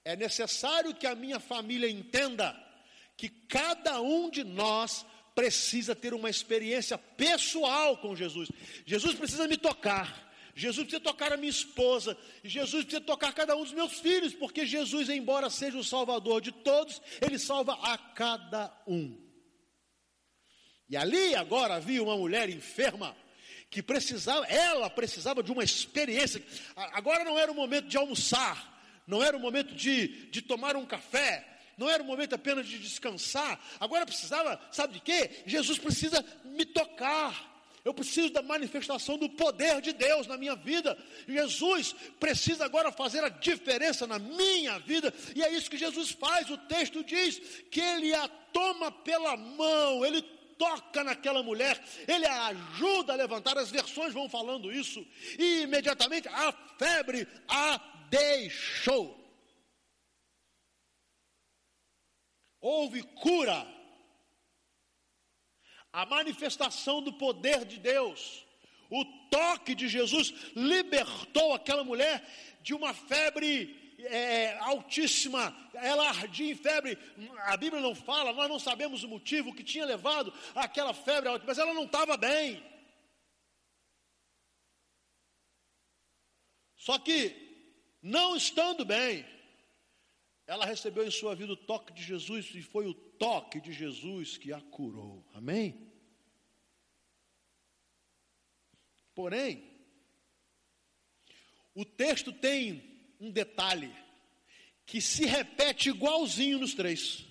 é 0.05 0.17
necessário 0.17 0.95
que 0.95 1.07
a 1.07 1.15
minha 1.15 1.39
família 1.39 1.89
entenda 1.89 2.57
que 3.17 3.29
cada 3.29 4.01
um 4.01 4.31
de 4.31 4.43
nós 4.43 5.05
precisa 5.35 5.95
ter 5.95 6.15
uma 6.15 6.31
experiência 6.31 6.97
pessoal 6.99 7.97
com 7.97 8.15
Jesus. 8.15 8.51
Jesus 8.85 9.15
precisa 9.15 9.49
me 9.49 9.57
tocar. 9.57 10.31
Jesus 10.55 10.87
precisa 10.87 11.03
tocar 11.03 11.33
a 11.33 11.37
minha 11.37 11.51
esposa, 11.51 12.17
Jesus 12.45 12.85
precisa 12.85 13.01
tocar 13.01 13.33
cada 13.33 13.57
um 13.57 13.63
dos 13.63 13.73
meus 13.73 14.01
filhos, 14.01 14.35
porque 14.35 14.67
Jesus, 14.67 15.09
embora 15.09 15.49
seja 15.49 15.79
o 15.79 15.85
Salvador 15.85 16.43
de 16.43 16.53
todos, 16.53 17.01
Ele 17.23 17.39
salva 17.39 17.73
a 17.83 17.97
cada 17.97 18.71
um. 18.87 19.19
E 20.91 20.97
ali 20.97 21.35
agora 21.35 21.77
havia 21.77 22.03
uma 22.03 22.17
mulher 22.19 22.51
enferma, 22.51 23.17
que 23.71 23.83
precisava, 23.83 24.45
ela 24.45 24.91
precisava 24.91 25.43
de 25.43 25.51
uma 25.51 25.65
experiência. 25.65 26.45
Agora 26.77 27.25
não 27.25 27.39
era 27.39 27.51
o 27.51 27.55
momento 27.55 27.89
de 27.89 27.97
almoçar, 27.97 29.03
não 29.07 29.23
era 29.23 29.35
o 29.35 29.41
momento 29.41 29.75
de, 29.75 30.31
de 30.31 30.43
tomar 30.43 30.77
um 30.77 30.85
café, 30.85 31.52
não 31.77 31.89
era 31.89 32.03
o 32.03 32.07
momento 32.07 32.35
apenas 32.35 32.67
de 32.67 32.79
descansar, 32.79 33.61
agora 33.81 34.07
precisava, 34.07 34.61
sabe 34.71 34.95
de 34.95 35.01
quê? 35.01 35.31
Jesus 35.47 35.79
precisa 35.79 36.25
me 36.45 36.65
tocar. 36.65 37.53
Eu 37.85 37.93
preciso 37.93 38.31
da 38.31 38.43
manifestação 38.43 39.19
do 39.19 39.29
poder 39.29 39.81
de 39.81 39.93
Deus 39.93 40.29
na 40.29 40.37
minha 40.37 40.55
vida. 40.55 40.97
Jesus 41.27 41.95
precisa 42.21 42.65
agora 42.65 42.93
fazer 42.93 43.25
a 43.25 43.29
diferença 43.29 44.07
na 44.07 44.21
minha 44.21 44.79
vida, 44.79 45.13
e 45.35 45.43
é 45.43 45.51
isso 45.51 45.69
que 45.69 45.77
Jesus 45.77 46.11
faz. 46.11 46.49
O 46.49 46.57
texto 46.57 47.03
diz 47.03 47.41
que 47.71 47.81
ele 47.81 48.15
a 48.15 48.29
toma 48.29 48.93
pela 48.93 49.37
mão, 49.37 50.07
ele 50.07 50.23
toca 50.57 51.03
naquela 51.03 51.43
mulher, 51.43 51.83
ele 52.07 52.25
a 52.25 52.47
ajuda 52.47 53.15
a 53.15 53.17
levantar. 53.17 53.59
As 53.59 53.71
versões 53.71 54.13
vão 54.13 54.29
falando 54.29 54.71
isso, 54.71 55.05
e 55.37 55.63
imediatamente 55.63 56.29
a 56.29 56.53
febre 56.79 57.27
a 57.49 57.81
deixou. 58.09 59.22
Houve 62.63 63.03
cura, 63.03 63.67
a 65.93 66.07
manifestação 66.07 67.03
do 67.03 67.13
poder 67.13 67.67
de 67.67 67.79
Deus, 67.79 68.47
o 68.89 69.05
toque 69.29 69.75
de 69.75 69.89
Jesus 69.89 70.33
libertou 70.55 71.53
aquela 71.53 71.85
mulher 71.85 72.27
de 72.63 72.73
uma 72.73 72.95
febre 72.95 73.95
é, 73.99 74.57
altíssima, 74.59 75.55
ela 75.75 76.09
ardia 76.09 76.53
em 76.53 76.55
febre. 76.55 76.97
A 77.41 77.57
Bíblia 77.57 77.83
não 77.83 77.95
fala, 77.95 78.33
nós 78.33 78.49
não 78.49 78.59
sabemos 78.59 79.03
o 79.03 79.09
motivo 79.09 79.55
que 79.55 79.65
tinha 79.65 79.85
levado 79.85 80.33
aquela 80.55 80.95
febre, 80.95 81.29
mas 81.45 81.59
ela 81.59 81.75
não 81.75 81.85
estava 81.85 82.17
bem. 82.17 82.63
Só 86.77 86.99
que, 86.99 87.37
não 88.03 88.35
estando 88.35 88.85
bem, 88.85 89.25
ela 90.53 90.67
recebeu 90.67 91.07
em 91.07 91.11
sua 91.11 91.35
vida 91.35 91.55
o 91.55 91.57
toque 91.57 91.95
de 91.95 92.03
Jesus 92.03 92.51
e 92.55 92.61
foi 92.61 92.87
o 92.87 92.93
toque 92.93 93.59
de 93.59 93.73
Jesus 93.73 94.37
que 94.37 94.53
a 94.53 94.61
curou. 94.61 95.27
Amém? 95.33 95.91
Porém, 99.15 99.65
o 101.75 101.87
texto 101.87 102.35
tem 102.35 102.83
um 103.19 103.31
detalhe 103.31 103.91
que 104.85 105.01
se 105.01 105.25
repete 105.25 105.89
igualzinho 105.89 106.59
nos 106.59 106.75
três. 106.75 107.25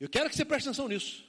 Eu 0.00 0.08
quero 0.08 0.30
que 0.30 0.36
você 0.36 0.46
preste 0.46 0.66
atenção 0.66 0.88
nisso, 0.88 1.22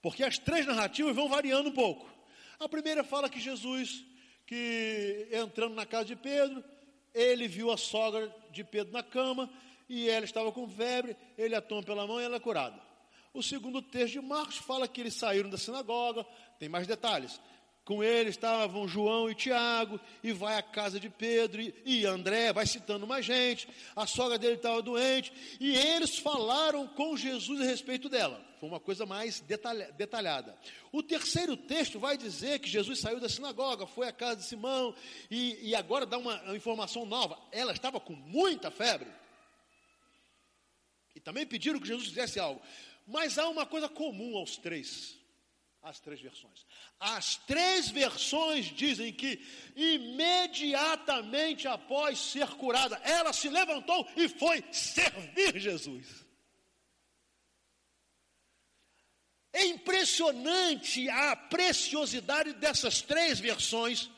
porque 0.00 0.24
as 0.24 0.36
três 0.36 0.66
narrativas 0.66 1.14
vão 1.14 1.28
variando 1.28 1.68
um 1.68 1.74
pouco. 1.74 2.12
A 2.58 2.68
primeira 2.68 3.04
fala 3.04 3.30
que 3.30 3.38
Jesus, 3.38 4.04
que 4.48 5.28
entrando 5.30 5.76
na 5.76 5.86
casa 5.86 6.06
de 6.06 6.16
Pedro, 6.16 6.64
ele 7.14 7.46
viu 7.46 7.70
a 7.70 7.76
sogra 7.76 8.34
de 8.50 8.64
Pedro 8.64 8.92
na 8.92 9.04
cama 9.04 9.48
e 9.92 10.08
ela 10.08 10.24
estava 10.24 10.50
com 10.50 10.66
febre, 10.66 11.14
ele 11.36 11.54
a 11.54 11.60
toma 11.60 11.82
pela 11.82 12.06
mão 12.06 12.18
e 12.18 12.24
ela 12.24 12.36
é 12.36 12.40
curada. 12.40 12.80
O 13.34 13.42
segundo 13.42 13.82
texto 13.82 14.14
de 14.14 14.20
Marcos 14.22 14.56
fala 14.56 14.88
que 14.88 15.02
eles 15.02 15.12
saíram 15.12 15.50
da 15.50 15.58
sinagoga, 15.58 16.24
tem 16.58 16.66
mais 16.66 16.86
detalhes. 16.86 17.38
Com 17.84 18.02
ele 18.02 18.30
estavam 18.30 18.88
João 18.88 19.30
e 19.30 19.34
Tiago, 19.34 20.00
e 20.24 20.32
vai 20.32 20.56
à 20.56 20.62
casa 20.62 20.98
de 20.98 21.10
Pedro 21.10 21.60
e, 21.84 22.06
André, 22.06 22.54
vai 22.54 22.64
citando 22.64 23.06
mais 23.06 23.26
gente. 23.26 23.68
A 23.94 24.06
sogra 24.06 24.38
dele 24.38 24.54
estava 24.54 24.80
doente, 24.80 25.30
e 25.60 25.76
eles 25.76 26.16
falaram 26.16 26.86
com 26.88 27.14
Jesus 27.14 27.60
a 27.60 27.64
respeito 27.64 28.08
dela. 28.08 28.42
Foi 28.60 28.70
uma 28.70 28.80
coisa 28.80 29.04
mais 29.04 29.40
detalhada. 29.40 30.56
O 30.90 31.02
terceiro 31.02 31.54
texto 31.54 31.98
vai 31.98 32.16
dizer 32.16 32.60
que 32.60 32.70
Jesus 32.70 32.98
saiu 32.98 33.20
da 33.20 33.28
sinagoga, 33.28 33.86
foi 33.86 34.08
à 34.08 34.12
casa 34.12 34.36
de 34.36 34.44
Simão, 34.44 34.94
e, 35.30 35.58
e 35.68 35.74
agora 35.74 36.06
dá 36.06 36.16
uma, 36.16 36.40
uma 36.44 36.56
informação 36.56 37.04
nova. 37.04 37.38
Ela 37.50 37.72
estava 37.72 38.00
com 38.00 38.14
muita 38.14 38.70
febre 38.70 39.20
também 41.24 41.46
pediram 41.46 41.80
que 41.80 41.86
Jesus 41.88 42.08
fizesse 42.08 42.38
algo. 42.38 42.60
Mas 43.06 43.38
há 43.38 43.48
uma 43.48 43.66
coisa 43.66 43.88
comum 43.88 44.36
aos 44.36 44.56
três, 44.56 45.18
as 45.82 45.98
três 46.00 46.20
versões. 46.20 46.64
As 46.98 47.36
três 47.36 47.90
versões 47.90 48.66
dizem 48.66 49.12
que 49.12 49.44
imediatamente 49.74 51.66
após 51.66 52.18
ser 52.18 52.48
curada, 52.50 52.96
ela 53.04 53.32
se 53.32 53.48
levantou 53.48 54.08
e 54.16 54.28
foi 54.28 54.64
servir 54.72 55.58
Jesus. 55.58 56.22
É 59.52 59.66
impressionante 59.66 61.08
a 61.10 61.36
preciosidade 61.36 62.54
dessas 62.54 63.02
três 63.02 63.38
versões 63.38 64.10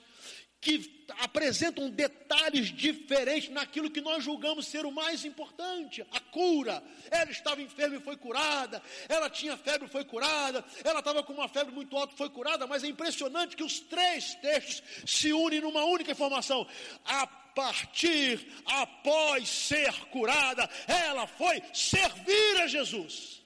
que 0.64 1.06
apresentam 1.18 1.90
detalhes 1.90 2.68
diferentes 2.68 3.50
naquilo 3.50 3.90
que 3.90 4.00
nós 4.00 4.24
julgamos 4.24 4.66
ser 4.66 4.86
o 4.86 4.90
mais 4.90 5.22
importante, 5.22 6.00
a 6.10 6.18
cura. 6.18 6.82
Ela 7.10 7.30
estava 7.30 7.60
enferma 7.60 7.96
e 7.96 8.00
foi 8.00 8.16
curada, 8.16 8.82
ela 9.06 9.28
tinha 9.28 9.58
febre 9.58 9.86
e 9.86 9.90
foi 9.90 10.06
curada, 10.06 10.64
ela 10.82 11.00
estava 11.00 11.22
com 11.22 11.34
uma 11.34 11.48
febre 11.48 11.74
muito 11.74 11.94
alta 11.94 12.14
e 12.14 12.16
foi 12.16 12.30
curada, 12.30 12.66
mas 12.66 12.82
é 12.82 12.86
impressionante 12.86 13.54
que 13.54 13.62
os 13.62 13.78
três 13.78 14.34
textos 14.36 14.82
se 15.06 15.34
unem 15.34 15.60
numa 15.60 15.84
única 15.84 16.12
informação. 16.12 16.66
A 17.04 17.26
partir, 17.26 18.50
após 18.64 19.46
ser 19.46 19.92
curada, 20.06 20.66
ela 20.88 21.26
foi 21.26 21.62
servir 21.74 22.62
a 22.62 22.66
Jesus. 22.66 23.44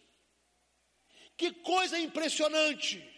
Que 1.37 1.51
coisa 1.51 1.99
impressionante! 1.99 3.18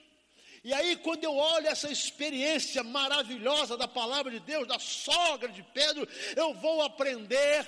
E 0.63 0.75
aí, 0.75 0.95
quando 0.97 1.25
eu 1.25 1.35
olho 1.35 1.69
essa 1.69 1.91
experiência 1.91 2.83
maravilhosa 2.83 3.79
da 3.79 3.89
palavra 3.89 4.31
de 4.31 4.41
Deus, 4.41 4.69
da 4.69 4.79
sogra 4.79 5.49
de 5.49 5.63
Pedro, 5.63 6.07
eu 6.37 6.53
vou 6.53 6.83
aprender 6.83 7.67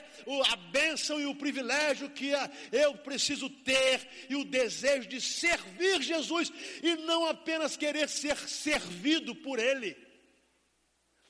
a 0.50 0.56
bênção 0.56 1.18
e 1.18 1.25
o 1.25 1.34
privilégio 1.34 2.11
que 2.11 2.32
eu 2.70 2.94
preciso 2.99 3.49
ter 3.49 4.26
e 4.28 4.37
o 4.37 4.44
desejo 4.44 5.08
de 5.08 5.22
servir 5.22 6.02
Jesus 6.02 6.52
e 6.82 6.96
não 6.96 7.26
apenas 7.26 7.78
querer 7.78 8.11
ser 8.11 8.37
servido 8.37 9.34
por 9.37 9.58
Ele. 9.58 9.96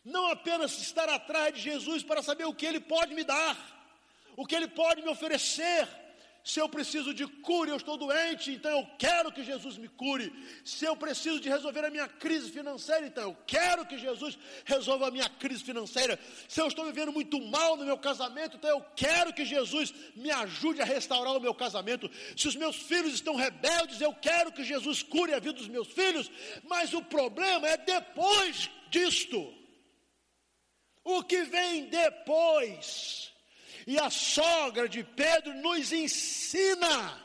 Não 0.05 0.27
apenas 0.27 0.77
estar 0.79 1.09
atrás 1.09 1.55
de 1.55 1.61
Jesus 1.61 2.03
para 2.03 2.25
saber 2.25 2.45
o 2.45 2.55
que 2.55 2.67
Ele 2.67 2.81
pode 2.81 3.15
me 3.15 3.23
dar, 3.23 3.57
o 4.37 4.45
que 4.45 4.57
Ele 4.57 4.67
pode 4.67 5.01
me 5.01 5.09
oferecer, 5.09 5.89
se 6.45 6.59
eu 6.59 6.69
preciso 6.69 7.15
de 7.15 7.25
cura, 7.25 7.71
eu 7.71 7.77
estou 7.77 7.97
doente, 7.97 8.51
então 8.51 8.71
eu 8.71 8.87
quero 8.99 9.31
que 9.31 9.45
Jesus 9.45 9.79
me 9.79 9.87
cure. 9.87 10.33
Se 10.65 10.85
eu 10.85 10.97
preciso 10.97 11.39
de 11.39 11.49
resolver 11.49 11.85
a 11.85 11.91
minha 11.91 12.09
crise 12.09 12.51
financeira, 12.51 13.07
então 13.07 13.23
eu 13.23 13.37
quero 13.47 13.87
que 13.87 13.97
Jesus 13.97 14.37
resolva 14.65 15.07
a 15.07 15.11
minha 15.11 15.29
crise 15.29 15.63
financeira. 15.63 16.19
Se 16.49 16.61
eu 16.61 16.67
estou 16.67 16.85
vivendo 16.85 17.13
muito 17.13 17.41
mal 17.41 17.77
no 17.77 17.85
meu 17.85 17.97
casamento, 17.97 18.57
então 18.57 18.71
eu 18.71 18.85
quero 18.97 19.33
que 19.33 19.45
Jesus 19.45 19.95
me 20.17 20.33
ajude 20.33 20.83
a 20.83 20.85
restaurar 20.85 21.37
o 21.37 21.41
meu 21.41 21.55
casamento. 21.55 22.11
Se 22.37 22.49
os 22.49 22.57
meus 22.57 22.75
filhos 22.75 23.15
estão 23.15 23.37
rebeldes, 23.37 24.01
eu 24.01 24.13
quero 24.13 24.51
que 24.51 24.65
Jesus 24.65 25.01
cure 25.01 25.35
a 25.35 25.39
vida 25.39 25.55
dos 25.55 25.69
meus 25.69 25.89
filhos. 25.89 26.29
Mas 26.65 26.93
o 26.93 27.03
problema 27.03 27.69
é 27.69 27.77
depois 27.77 28.69
disto. 28.91 29.55
O 31.05 31.23
que 31.23 31.45
vem 31.45 31.87
depois 31.87 33.32
e 33.87 33.99
a 33.99 34.11
sogra 34.11 34.89
de 34.89 35.03
Pedro 35.03 35.55
nos 35.55 35.93
ensina 35.93 37.21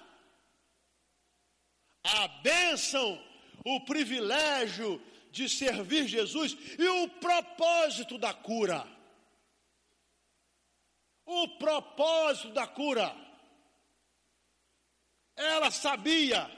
a 2.04 2.28
bênção, 2.42 3.22
o 3.66 3.82
privilégio 3.82 5.02
de 5.32 5.50
servir 5.50 6.08
Jesus 6.08 6.58
e 6.80 6.88
o 6.88 7.10
propósito 7.10 8.18
da 8.18 8.34
cura. 8.34 8.88
O 11.26 11.58
propósito 11.58 12.52
da 12.52 12.66
cura. 12.66 13.14
Ela 15.36 15.70
sabia 15.70 16.50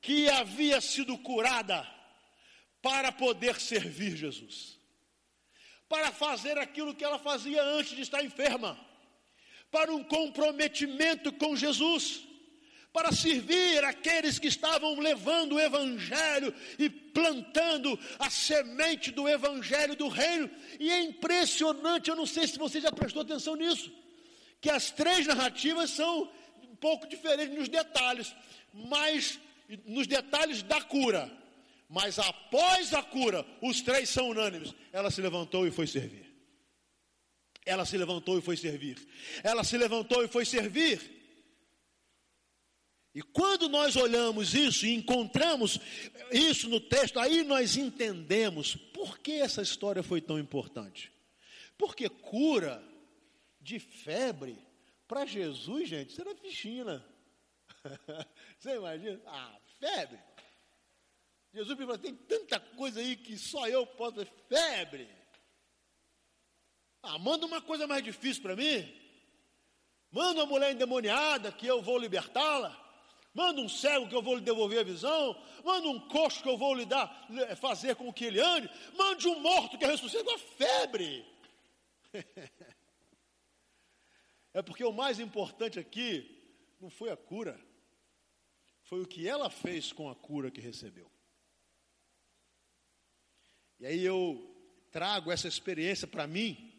que 0.00 0.28
havia 0.28 0.80
sido 0.80 1.18
curada 1.18 1.86
para 2.80 3.12
poder 3.12 3.60
servir 3.60 4.16
Jesus, 4.16 4.78
para 5.88 6.10
fazer 6.10 6.58
aquilo 6.58 6.94
que 6.94 7.04
ela 7.04 7.18
fazia 7.18 7.62
antes 7.62 7.94
de 7.94 8.02
estar 8.02 8.24
enferma 8.24 8.91
para 9.72 9.92
um 9.92 10.04
comprometimento 10.04 11.32
com 11.32 11.56
Jesus, 11.56 12.28
para 12.92 13.10
servir 13.10 13.82
aqueles 13.82 14.38
que 14.38 14.48
estavam 14.48 15.00
levando 15.00 15.54
o 15.54 15.60
Evangelho 15.60 16.54
e 16.78 16.90
plantando 16.90 17.98
a 18.18 18.28
semente 18.28 19.10
do 19.10 19.26
Evangelho 19.26 19.96
do 19.96 20.08
Reino. 20.08 20.50
E 20.78 20.90
é 20.90 21.00
impressionante, 21.00 22.10
eu 22.10 22.16
não 22.16 22.26
sei 22.26 22.46
se 22.46 22.58
você 22.58 22.82
já 22.82 22.92
prestou 22.92 23.22
atenção 23.22 23.56
nisso, 23.56 23.90
que 24.60 24.68
as 24.68 24.90
três 24.90 25.26
narrativas 25.26 25.88
são 25.90 26.30
um 26.70 26.76
pouco 26.76 27.08
diferentes 27.08 27.56
nos 27.56 27.68
detalhes, 27.70 28.36
mas 28.74 29.40
nos 29.86 30.06
detalhes 30.06 30.62
da 30.62 30.82
cura. 30.82 31.32
Mas 31.88 32.18
após 32.18 32.92
a 32.92 33.02
cura, 33.02 33.44
os 33.62 33.80
três 33.80 34.10
são 34.10 34.28
unânimes. 34.28 34.74
Ela 34.92 35.10
se 35.10 35.22
levantou 35.22 35.66
e 35.66 35.70
foi 35.70 35.86
servir. 35.86 36.31
Ela 37.64 37.84
se 37.84 37.96
levantou 37.96 38.38
e 38.38 38.42
foi 38.42 38.56
servir. 38.56 38.98
Ela 39.42 39.62
se 39.64 39.76
levantou 39.76 40.24
e 40.24 40.28
foi 40.28 40.44
servir. 40.44 41.22
E 43.14 43.20
quando 43.20 43.68
nós 43.68 43.94
olhamos 43.94 44.54
isso 44.54 44.86
e 44.86 44.94
encontramos 44.94 45.78
isso 46.30 46.68
no 46.68 46.80
texto, 46.80 47.20
aí 47.20 47.42
nós 47.42 47.76
entendemos 47.76 48.74
por 48.74 49.18
que 49.18 49.32
essa 49.32 49.60
história 49.60 50.02
foi 50.02 50.20
tão 50.20 50.38
importante. 50.38 51.12
Porque 51.76 52.08
cura 52.08 52.82
de 53.60 53.78
febre, 53.78 54.58
para 55.06 55.26
Jesus, 55.26 55.88
gente, 55.88 56.10
isso 56.10 56.20
era 56.22 56.34
fichinha. 56.34 57.04
Você 58.58 58.76
imagina? 58.76 59.20
Ah, 59.26 59.58
febre. 59.78 60.18
Jesus 61.52 61.78
me 61.78 61.84
falou, 61.84 61.98
tem 61.98 62.14
tanta 62.14 62.58
coisa 62.58 62.98
aí 63.00 63.14
que 63.14 63.36
só 63.36 63.68
eu 63.68 63.86
posso 63.86 64.26
febre. 64.48 65.06
Ah, 67.02 67.18
manda 67.18 67.46
uma 67.46 67.60
coisa 67.60 67.86
mais 67.86 68.02
difícil 68.02 68.42
para 68.42 68.54
mim. 68.54 68.88
Manda 70.10 70.40
uma 70.40 70.46
mulher 70.46 70.72
endemoniada 70.72 71.50
que 71.50 71.66
eu 71.66 71.82
vou 71.82 71.98
libertá-la. 71.98 72.78
Manda 73.34 73.60
um 73.60 73.68
cego 73.68 74.08
que 74.08 74.14
eu 74.14 74.22
vou 74.22 74.34
lhe 74.34 74.42
devolver 74.42 74.80
a 74.80 74.84
visão. 74.84 75.36
Manda 75.64 75.88
um 75.88 75.98
coxo 76.08 76.42
que 76.42 76.48
eu 76.48 76.58
vou 76.58 76.74
lhe 76.74 76.84
dar, 76.84 77.28
fazer 77.56 77.96
com 77.96 78.12
que 78.12 78.26
ele 78.26 78.40
ande. 78.40 78.70
Mande 78.94 79.26
um 79.26 79.40
morto 79.40 79.78
que 79.78 79.86
ressuscita 79.86 80.24
com 80.24 80.34
a 80.34 80.38
febre. 80.38 81.24
é 84.52 84.62
porque 84.62 84.84
o 84.84 84.92
mais 84.92 85.18
importante 85.18 85.78
aqui 85.78 86.28
não 86.78 86.90
foi 86.90 87.10
a 87.10 87.16
cura, 87.16 87.58
foi 88.82 89.00
o 89.00 89.06
que 89.06 89.26
ela 89.26 89.48
fez 89.48 89.92
com 89.92 90.10
a 90.10 90.14
cura 90.14 90.50
que 90.50 90.60
recebeu. 90.60 91.10
E 93.80 93.86
aí 93.86 94.04
eu 94.04 94.54
trago 94.90 95.32
essa 95.32 95.48
experiência 95.48 96.06
para 96.06 96.26
mim, 96.26 96.71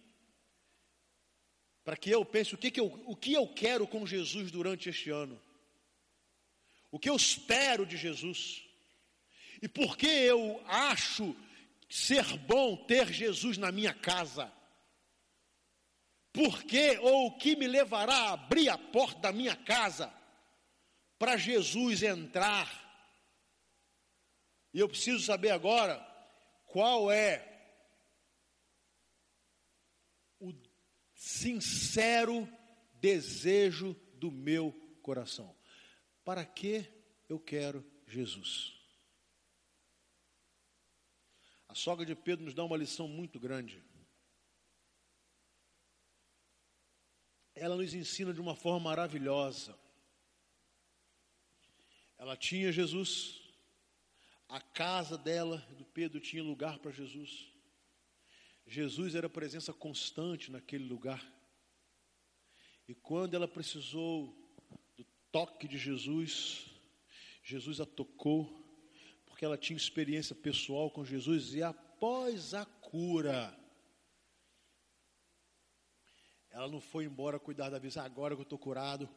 para 1.84 1.98
que 1.98 2.10
eu 2.10 2.24
pense 2.24 2.56
o 2.56 2.58
que, 2.58 2.72
que 2.72 2.80
eu, 2.80 3.04
o 3.06 3.16
que 3.16 3.34
eu 3.34 3.48
quero 3.48 3.86
com 3.86 4.06
Jesus 4.06 4.52
durante 4.52 4.90
este 4.90 5.10
ano, 5.10 5.40
o 6.92 7.00
que 7.00 7.10
eu 7.10 7.16
espero 7.16 7.86
de 7.86 7.98
Jesus, 7.98 8.64
e 9.62 9.68
por 9.68 9.98
que 9.98 10.08
eu 10.08 10.64
acho 10.68 11.36
ser 11.90 12.26
bom 12.40 12.76
ter 12.76 13.12
Jesus 13.12 13.58
na 13.58 13.72
minha 13.72 13.94
casa, 13.94 14.52
por 16.32 16.64
que 16.64 16.98
ou 16.98 17.28
o 17.28 17.38
que 17.38 17.56
me 17.56 17.68
levará 17.68 18.16
a 18.16 18.34
abrir 18.34 18.70
a 18.70 18.78
porta 18.78 19.20
da 19.20 19.32
minha 19.32 19.56
casa 19.56 20.12
para 21.20 21.38
Jesus 21.38 22.02
entrar. 22.02 22.82
E 24.74 24.80
eu 24.80 24.90
preciso 24.90 25.24
saber 25.24 25.52
agora 25.52 26.06
qual 26.66 27.12
é 27.12 27.53
sincero 31.24 32.50
desejo 33.00 33.96
do 34.16 34.30
meu 34.30 34.74
coração. 35.02 35.56
Para 36.26 36.46
que 36.46 36.86
eu 37.30 37.40
quero 37.40 37.82
Jesus? 38.06 38.74
A 41.70 41.74
sogra 41.74 42.06
de 42.06 42.14
Pedro 42.14 42.44
nos 42.44 42.54
dá 42.54 42.64
uma 42.66 42.76
lição 42.76 43.08
muito 43.08 43.40
grande. 43.40 43.82
Ela 47.56 47.78
nos 47.78 47.94
ensina 47.94 48.34
de 48.34 48.42
uma 48.42 48.56
forma 48.56 48.82
maravilhosa. 48.82 49.80
Ela 52.18 52.36
tinha 52.36 52.72
Jesus, 52.72 53.42
a 54.50 54.60
casa 54.60 55.18
dela, 55.18 55.58
do 55.78 55.86
Pedro, 55.86 56.20
tinha 56.20 56.44
lugar 56.44 56.80
para 56.80 56.92
Jesus. 56.92 57.53
Jesus 58.66 59.16
era 59.16 59.30
presença 59.30 59.74
constante 59.74 60.52
naquele 60.52 60.86
lugar. 60.86 61.24
E 62.88 62.94
quando 62.94 63.34
ela 63.34 63.48
precisou 63.48 64.36
do 64.96 65.06
toque 65.32 65.68
de 65.68 65.78
Jesus, 65.78 66.66
Jesus 67.44 67.80
a 67.80 67.86
tocou, 67.86 68.62
porque 69.26 69.46
ela 69.46 69.58
tinha 69.58 69.78
experiência 69.78 70.36
pessoal 70.36 70.90
com 70.90 71.06
Jesus, 71.06 71.54
e 71.54 71.62
após 71.64 72.54
a 72.54 72.66
cura, 72.66 73.58
ela 76.50 76.68
não 76.68 76.82
foi 76.82 77.06
embora 77.06 77.40
cuidar 77.40 77.70
da 77.70 77.80
vida, 77.80 78.02
agora 78.02 78.36
que 78.36 78.42
eu 78.42 78.44
estou 78.44 78.60
curado, 78.60 79.10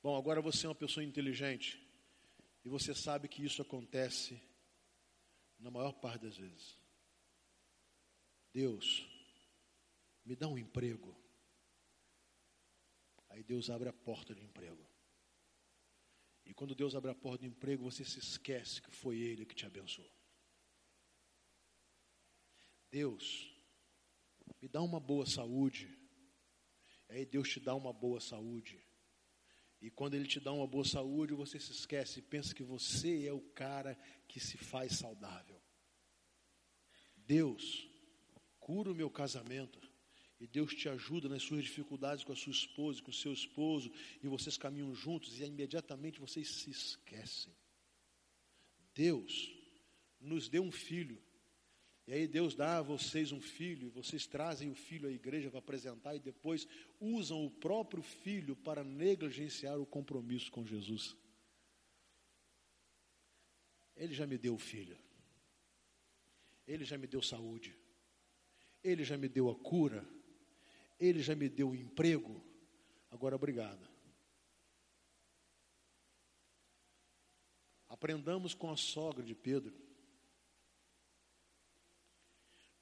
Bom, 0.00 0.16
agora 0.16 0.40
você 0.40 0.64
é 0.64 0.68
uma 0.68 0.74
pessoa 0.74 1.02
inteligente 1.02 1.78
e 2.64 2.68
você 2.68 2.94
sabe 2.94 3.26
que 3.26 3.44
isso 3.44 3.60
acontece 3.60 4.40
na 5.58 5.70
maior 5.70 5.92
parte 5.92 6.22
das 6.22 6.36
vezes. 6.36 6.77
Deus, 8.52 9.06
me 10.24 10.34
dá 10.34 10.48
um 10.48 10.58
emprego. 10.58 11.16
Aí 13.30 13.42
Deus 13.42 13.70
abre 13.70 13.88
a 13.88 13.92
porta 13.92 14.34
de 14.34 14.42
emprego. 14.42 14.88
E 16.44 16.54
quando 16.54 16.74
Deus 16.74 16.94
abre 16.94 17.10
a 17.10 17.14
porta 17.14 17.40
de 17.40 17.46
emprego, 17.46 17.84
você 17.84 18.04
se 18.04 18.18
esquece 18.18 18.80
que 18.80 18.90
foi 18.90 19.18
Ele 19.18 19.44
que 19.44 19.54
te 19.54 19.66
abençoou. 19.66 20.10
Deus, 22.90 23.54
me 24.60 24.68
dá 24.68 24.80
uma 24.80 24.98
boa 24.98 25.26
saúde. 25.26 25.94
Aí 27.08 27.26
Deus 27.26 27.48
te 27.50 27.60
dá 27.60 27.74
uma 27.74 27.92
boa 27.92 28.20
saúde. 28.20 28.82
E 29.80 29.90
quando 29.90 30.14
Ele 30.14 30.26
te 30.26 30.40
dá 30.40 30.52
uma 30.52 30.66
boa 30.66 30.84
saúde, 30.84 31.34
você 31.34 31.60
se 31.60 31.70
esquece 31.70 32.18
e 32.18 32.22
pensa 32.22 32.54
que 32.54 32.62
você 32.62 33.26
é 33.26 33.32
o 33.32 33.40
cara 33.52 33.94
que 34.26 34.40
se 34.40 34.56
faz 34.56 34.98
saudável. 34.98 35.62
Deus, 37.14 37.88
cura 38.68 38.92
o 38.92 38.94
meu 38.94 39.08
casamento. 39.08 39.80
E 40.38 40.46
Deus 40.46 40.74
te 40.74 40.90
ajuda 40.90 41.26
nas 41.26 41.42
suas 41.42 41.64
dificuldades 41.64 42.22
com 42.22 42.32
a 42.32 42.36
sua 42.36 42.52
esposa, 42.52 43.02
com 43.02 43.10
o 43.10 43.14
seu 43.14 43.32
esposo, 43.32 43.90
e 44.22 44.28
vocês 44.28 44.58
caminham 44.58 44.94
juntos, 44.94 45.40
e 45.40 45.44
imediatamente 45.44 46.20
vocês 46.20 46.48
se 46.50 46.70
esquecem. 46.70 47.56
Deus 48.94 49.50
nos 50.20 50.50
deu 50.50 50.62
um 50.62 50.70
filho, 50.70 51.18
e 52.06 52.12
aí 52.12 52.28
Deus 52.28 52.54
dá 52.54 52.76
a 52.76 52.82
vocês 52.82 53.32
um 53.32 53.40
filho, 53.40 53.86
e 53.86 53.90
vocês 53.90 54.26
trazem 54.26 54.70
o 54.70 54.74
filho 54.74 55.08
à 55.08 55.10
igreja 55.10 55.48
para 55.48 55.60
apresentar, 55.60 56.14
e 56.14 56.20
depois 56.20 56.68
usam 57.00 57.46
o 57.46 57.50
próprio 57.50 58.02
filho 58.02 58.54
para 58.54 58.84
negligenciar 58.84 59.80
o 59.80 59.86
compromisso 59.86 60.52
com 60.52 60.66
Jesus. 60.66 61.16
Ele 63.96 64.12
já 64.12 64.26
me 64.26 64.36
deu 64.36 64.54
o 64.54 64.58
filho, 64.58 64.96
ele 66.66 66.84
já 66.84 66.98
me 66.98 67.06
deu 67.06 67.22
saúde, 67.22 67.74
ele 68.82 69.04
já 69.04 69.16
me 69.16 69.28
deu 69.28 69.50
a 69.50 69.54
cura 69.54 70.06
ele 70.98 71.22
já 71.22 71.34
me 71.34 71.48
deu 71.48 71.70
o 71.70 71.76
emprego, 71.76 72.44
agora 73.10 73.36
obrigado. 73.36 73.88
Aprendamos 77.88 78.52
com 78.52 78.70
a 78.70 78.76
sogra 78.76 79.22
de 79.22 79.34
Pedro. 79.34 79.74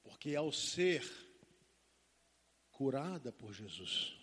Porque 0.03 0.35
ao 0.35 0.51
ser 0.51 1.05
curada 2.71 3.33
por 3.33 3.53
Jesus, 3.53 4.17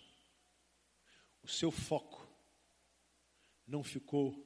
o 1.42 1.48
seu 1.48 1.70
foco 1.70 2.28
não 3.66 3.82
ficou 3.82 4.44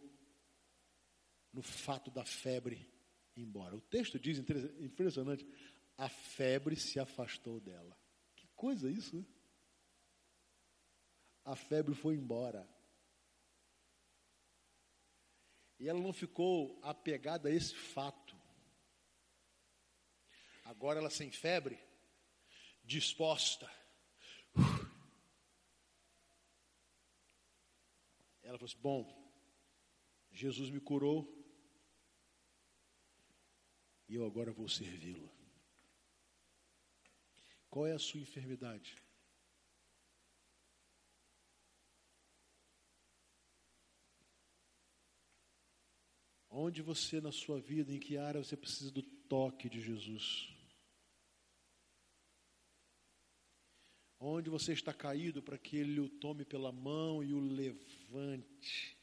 no 1.52 1.62
fato 1.62 2.10
da 2.10 2.24
febre 2.24 2.90
ir 3.34 3.42
embora. 3.42 3.74
O 3.74 3.80
texto 3.80 4.18
diz, 4.18 4.38
impressionante, 4.78 5.46
a 5.98 6.08
febre 6.08 6.76
se 6.76 6.98
afastou 6.98 7.60
dela. 7.60 7.94
Que 8.34 8.46
coisa 8.54 8.90
isso, 8.90 9.16
né? 9.16 9.26
a 11.48 11.56
febre 11.56 11.94
foi 11.94 12.14
embora. 12.14 12.68
E 15.78 15.88
ela 15.88 15.98
não 15.98 16.12
ficou 16.12 16.78
apegada 16.82 17.48
a 17.48 17.52
esse 17.52 17.74
fato. 17.74 18.36
Agora 20.64 20.98
ela 20.98 21.08
sem 21.08 21.30
febre, 21.30 21.78
disposta. 22.84 23.70
Ela 28.42 28.58
falou 28.58 28.66
assim: 28.66 28.80
Bom, 28.80 29.32
Jesus 30.30 30.68
me 30.68 30.80
curou 30.80 31.34
e 34.06 34.16
eu 34.16 34.26
agora 34.26 34.52
vou 34.52 34.68
servi-lo. 34.68 35.37
Qual 37.78 37.86
é 37.86 37.92
a 37.92 37.98
sua 38.00 38.18
enfermidade? 38.18 38.96
Onde 46.50 46.82
você 46.82 47.20
na 47.20 47.30
sua 47.30 47.60
vida, 47.60 47.92
em 47.92 48.00
que 48.00 48.18
área 48.18 48.42
você 48.42 48.56
precisa 48.56 48.90
do 48.90 49.04
toque 49.28 49.68
de 49.68 49.80
Jesus? 49.80 50.52
Onde 54.18 54.50
você 54.50 54.72
está 54.72 54.92
caído 54.92 55.40
para 55.40 55.56
que 55.56 55.76
Ele 55.76 56.00
o 56.00 56.08
tome 56.08 56.44
pela 56.44 56.72
mão 56.72 57.22
e 57.22 57.32
o 57.32 57.38
levante? 57.38 58.98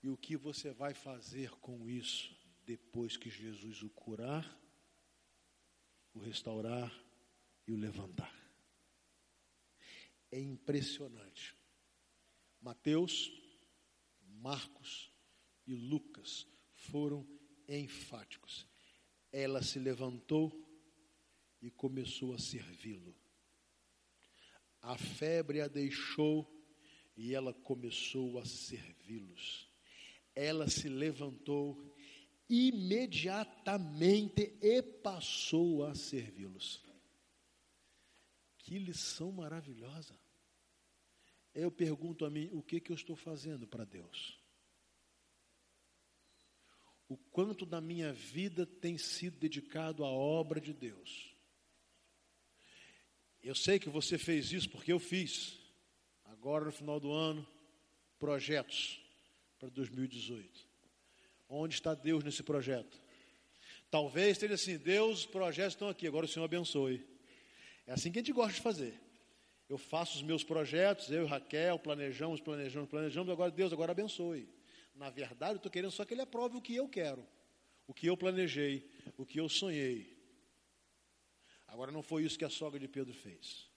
E 0.00 0.08
o 0.08 0.16
que 0.16 0.36
você 0.36 0.72
vai 0.72 0.94
fazer 0.94 1.50
com 1.58 1.90
isso 1.90 2.32
depois 2.64 3.16
que 3.16 3.28
Jesus 3.28 3.82
o 3.82 3.90
curar, 3.90 4.61
o 6.14 6.18
restaurar 6.20 6.92
e 7.66 7.72
o 7.72 7.76
levantar? 7.76 8.32
É 10.30 10.40
impressionante. 10.40 11.56
Mateus 12.60 13.30
Marcos 14.42 15.12
e 15.66 15.74
Lucas 15.74 16.46
foram 16.74 17.26
enfáticos. 17.68 18.66
Ela 19.30 19.62
se 19.62 19.78
levantou 19.78 20.52
e 21.60 21.70
começou 21.70 22.34
a 22.34 22.38
servi-lo. 22.38 23.14
A 24.80 24.98
febre 24.98 25.60
a 25.60 25.68
deixou 25.68 26.50
e 27.16 27.34
ela 27.34 27.54
começou 27.54 28.38
a 28.38 28.44
servi-los. 28.44 29.70
Ela 30.34 30.68
se 30.68 30.88
levantou 30.88 31.91
imediatamente 32.54 34.58
e 34.60 34.82
passou 34.82 35.84
a 35.84 35.94
servi-los. 35.94 36.84
Que 38.58 38.78
lição 38.78 39.32
maravilhosa! 39.32 40.20
eu 41.54 41.70
pergunto 41.70 42.24
a 42.24 42.30
mim: 42.30 42.48
o 42.52 42.62
que, 42.62 42.80
que 42.80 42.90
eu 42.90 42.96
estou 42.96 43.16
fazendo 43.16 43.66
para 43.66 43.84
Deus? 43.84 44.38
O 47.08 47.16
quanto 47.16 47.66
da 47.66 47.80
minha 47.80 48.12
vida 48.12 48.64
tem 48.64 48.96
sido 48.96 49.38
dedicado 49.38 50.04
à 50.04 50.08
obra 50.08 50.60
de 50.60 50.72
Deus? 50.72 51.34
Eu 53.42 53.54
sei 53.54 53.78
que 53.78 53.90
você 53.90 54.16
fez 54.16 54.52
isso 54.52 54.70
porque 54.70 54.92
eu 54.92 54.98
fiz. 54.98 55.58
Agora, 56.24 56.64
no 56.64 56.72
final 56.72 56.98
do 56.98 57.12
ano, 57.12 57.46
projetos 58.18 59.00
para 59.58 59.68
2018. 59.68 60.71
Onde 61.54 61.74
está 61.74 61.92
Deus 61.92 62.24
nesse 62.24 62.42
projeto? 62.42 62.98
Talvez 63.90 64.30
esteja 64.30 64.54
assim: 64.54 64.78
Deus, 64.78 65.20
os 65.20 65.26
projetos 65.26 65.74
estão 65.74 65.86
aqui, 65.86 66.06
agora 66.06 66.24
o 66.24 66.28
Senhor 66.28 66.46
abençoe. 66.46 67.06
É 67.86 67.92
assim 67.92 68.10
que 68.10 68.18
a 68.18 68.22
gente 68.22 68.32
gosta 68.32 68.54
de 68.54 68.62
fazer. 68.62 68.98
Eu 69.68 69.76
faço 69.76 70.16
os 70.16 70.22
meus 70.22 70.42
projetos, 70.42 71.10
eu 71.10 71.24
e 71.24 71.26
Raquel 71.26 71.78
planejamos, 71.78 72.40
planejamos, 72.40 72.88
planejamos, 72.88 73.30
agora 73.30 73.50
Deus 73.50 73.70
agora 73.70 73.92
abençoe. 73.92 74.48
Na 74.94 75.10
verdade, 75.10 75.52
eu 75.52 75.56
estou 75.56 75.70
querendo 75.70 75.90
só 75.90 76.06
que 76.06 76.14
Ele 76.14 76.22
aprove 76.22 76.56
o 76.56 76.62
que 76.62 76.74
eu 76.74 76.88
quero, 76.88 77.26
o 77.86 77.92
que 77.92 78.06
eu 78.06 78.16
planejei, 78.16 78.90
o 79.18 79.26
que 79.26 79.38
eu 79.38 79.46
sonhei. 79.46 80.16
Agora 81.68 81.92
não 81.92 82.02
foi 82.02 82.24
isso 82.24 82.38
que 82.38 82.46
a 82.46 82.50
sogra 82.50 82.80
de 82.80 82.88
Pedro 82.88 83.12
fez. 83.12 83.70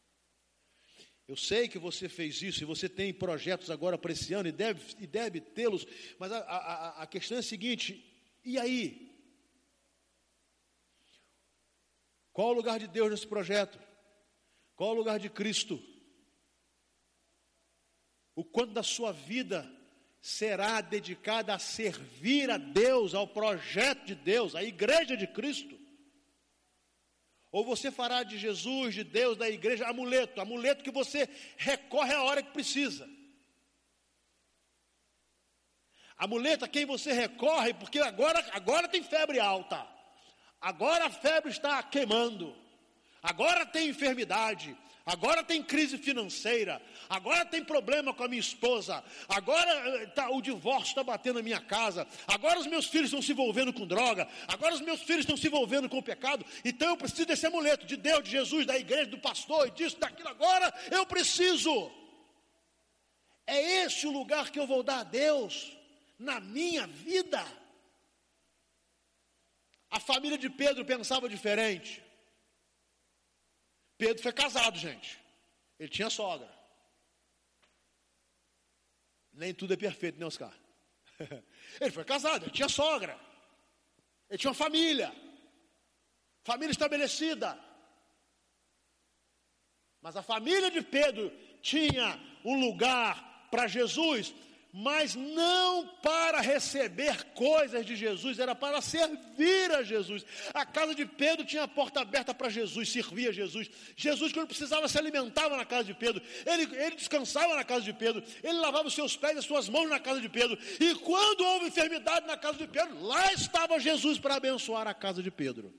Eu 1.27 1.35
sei 1.35 1.67
que 1.67 1.79
você 1.79 2.07
fez 2.07 2.41
isso 2.41 2.61
e 2.61 2.65
você 2.65 2.87
tem 2.87 3.11
projetos 3.13 3.71
agora 3.71 3.97
para 3.97 4.11
esse 4.11 4.33
ano 4.33 4.47
e 4.47 4.51
deve, 4.51 4.95
e 4.99 5.07
deve 5.07 5.41
tê-los, 5.41 5.85
mas 6.19 6.31
a, 6.31 6.37
a, 6.37 7.03
a 7.03 7.07
questão 7.07 7.37
é 7.37 7.39
a 7.39 7.43
seguinte: 7.43 8.03
e 8.43 8.59
aí? 8.59 9.11
Qual 12.31 12.49
o 12.49 12.53
lugar 12.53 12.79
de 12.79 12.87
Deus 12.87 13.09
nesse 13.09 13.25
projeto? 13.25 13.79
Qual 14.75 14.91
o 14.91 14.95
lugar 14.95 15.19
de 15.19 15.29
Cristo? 15.29 15.81
O 18.35 18.43
quanto 18.43 18.73
da 18.73 18.83
sua 18.83 19.13
vida 19.13 19.65
será 20.21 20.81
dedicada 20.81 21.53
a 21.55 21.59
servir 21.59 22.51
a 22.51 22.57
Deus, 22.57 23.15
ao 23.15 23.27
projeto 23.27 24.05
de 24.05 24.15
Deus, 24.15 24.53
à 24.53 24.63
igreja 24.63 25.15
de 25.15 25.25
Cristo? 25.25 25.79
Ou 27.55 27.63
você 27.63 27.89
fará 27.89 28.21
de 28.21 28.37
Jesus, 28.37 28.93
de 28.93 29.01
Deus, 29.01 29.37
da 29.37 29.49
igreja, 29.49 29.87
amuleto, 29.87 30.41
amuleto 30.41 30.83
que 30.83 30.91
você 30.91 31.25
recorre 31.55 32.13
a 32.13 32.21
hora 32.21 32.43
que 32.43 32.51
precisa. 32.51 33.09
Amuleto 36.17 36.65
a 36.65 36.67
quem 36.67 36.85
você 36.85 37.13
recorre, 37.13 37.73
porque 37.73 37.99
agora, 37.99 38.45
agora 38.51 38.89
tem 38.89 39.01
febre 39.01 39.39
alta, 39.39 39.87
agora 40.59 41.05
a 41.05 41.09
febre 41.09 41.49
está 41.49 41.81
queimando. 41.81 42.53
Agora 43.23 43.65
tem 43.65 43.87
enfermidade, 43.87 44.77
Agora 45.05 45.43
tem 45.43 45.61
crise 45.61 45.99
financeira, 45.99 46.81
agora 47.07 47.45
tem 47.45 47.63
problema 47.63 48.11
com 48.11 48.23
a 48.23 48.27
minha 48.27 48.39
esposa, 48.39 49.03
agora 49.29 49.71
eh, 50.01 50.07
tá, 50.07 50.31
o 50.31 50.41
divórcio 50.41 50.89
está 50.89 51.03
batendo 51.03 51.35
na 51.35 51.43
minha 51.43 51.61
casa, 51.61 52.07
agora 52.25 52.59
os 52.59 52.65
meus 52.65 52.87
filhos 52.87 53.09
estão 53.09 53.21
se 53.21 53.31
envolvendo 53.31 53.71
com 53.71 53.85
droga, 53.85 54.27
agora 54.47 54.73
os 54.73 54.81
meus 54.81 55.03
filhos 55.03 55.19
estão 55.19 55.37
se 55.37 55.45
envolvendo 55.45 55.87
com 55.87 55.99
o 55.99 56.03
pecado, 56.03 56.43
então 56.63 56.89
eu 56.89 56.97
preciso 56.97 57.27
desse 57.27 57.45
amuleto 57.45 57.85
de 57.85 57.97
Deus, 57.97 58.23
de 58.23 58.31
Jesus, 58.31 58.65
da 58.65 58.79
igreja, 58.79 59.05
do 59.05 59.19
pastor, 59.19 59.69
disso, 59.69 59.95
daquilo, 59.99 60.27
agora 60.27 60.73
eu 60.89 61.05
preciso. 61.05 61.91
É 63.45 63.83
esse 63.83 64.07
o 64.07 64.11
lugar 64.11 64.49
que 64.49 64.59
eu 64.59 64.65
vou 64.65 64.81
dar 64.81 65.01
a 65.01 65.03
Deus 65.03 65.71
na 66.17 66.39
minha 66.39 66.87
vida. 66.87 67.45
A 69.91 69.99
família 69.99 70.37
de 70.37 70.49
Pedro 70.49 70.83
pensava 70.83 71.29
diferente. 71.29 72.04
Pedro 73.97 74.21
foi 74.21 74.33
casado, 74.33 74.77
gente. 74.77 75.19
Ele 75.79 75.89
tinha 75.89 76.09
sogra. 76.09 76.49
Nem 79.33 79.53
tudo 79.53 79.73
é 79.73 79.77
perfeito, 79.77 80.19
né, 80.19 80.25
Oscar? 80.25 80.53
Ele 81.81 81.91
foi 81.91 82.05
casado, 82.05 82.43
ele 82.43 82.51
tinha 82.51 82.69
sogra. 82.69 83.19
Ele 84.29 84.37
tinha 84.37 84.49
uma 84.49 84.55
família. 84.55 85.13
Família 86.43 86.71
estabelecida. 86.71 87.59
Mas 90.01 90.15
a 90.15 90.23
família 90.23 90.71
de 90.71 90.81
Pedro 90.81 91.31
tinha 91.61 92.19
um 92.45 92.59
lugar 92.59 93.47
para 93.49 93.67
Jesus 93.67 94.33
mas 94.77 95.15
não 95.15 95.87
para 96.01 96.41
receber 96.41 97.23
coisas 97.33 97.85
de 97.85 97.95
Jesus, 97.95 98.39
era 98.39 98.53
para 98.53 98.81
servir 98.81 99.71
a 99.71 99.83
Jesus. 99.83 100.25
A 100.53 100.65
casa 100.65 100.93
de 100.93 101.05
Pedro 101.05 101.45
tinha 101.45 101.63
a 101.63 101.67
porta 101.67 102.01
aberta 102.01 102.33
para 102.33 102.49
Jesus, 102.49 102.91
servia 102.91 103.29
a 103.29 103.31
Jesus. 103.31 103.69
Jesus, 103.95 104.33
quando 104.33 104.49
precisava, 104.49 104.89
se 104.89 104.97
alimentava 104.97 105.55
na 105.55 105.63
casa 105.63 105.85
de 105.85 105.93
Pedro, 105.93 106.21
ele, 106.45 106.63
ele 106.75 106.97
descansava 106.97 107.55
na 107.55 107.63
casa 107.63 107.83
de 107.83 107.93
Pedro, 107.93 108.21
ele 108.43 108.59
lavava 108.59 108.89
os 108.89 108.93
seus 108.93 109.15
pés 109.15 109.37
e 109.37 109.39
as 109.39 109.45
suas 109.45 109.69
mãos 109.69 109.89
na 109.89 109.97
casa 109.97 110.19
de 110.19 110.27
Pedro. 110.27 110.59
E 110.77 110.93
quando 110.95 111.45
houve 111.45 111.67
enfermidade 111.67 112.27
na 112.27 112.35
casa 112.35 112.57
de 112.57 112.67
Pedro, 112.67 113.01
lá 113.01 113.31
estava 113.31 113.79
Jesus 113.79 114.19
para 114.19 114.35
abençoar 114.35 114.89
a 114.89 114.93
casa 114.93 115.23
de 115.23 115.31
Pedro. 115.31 115.73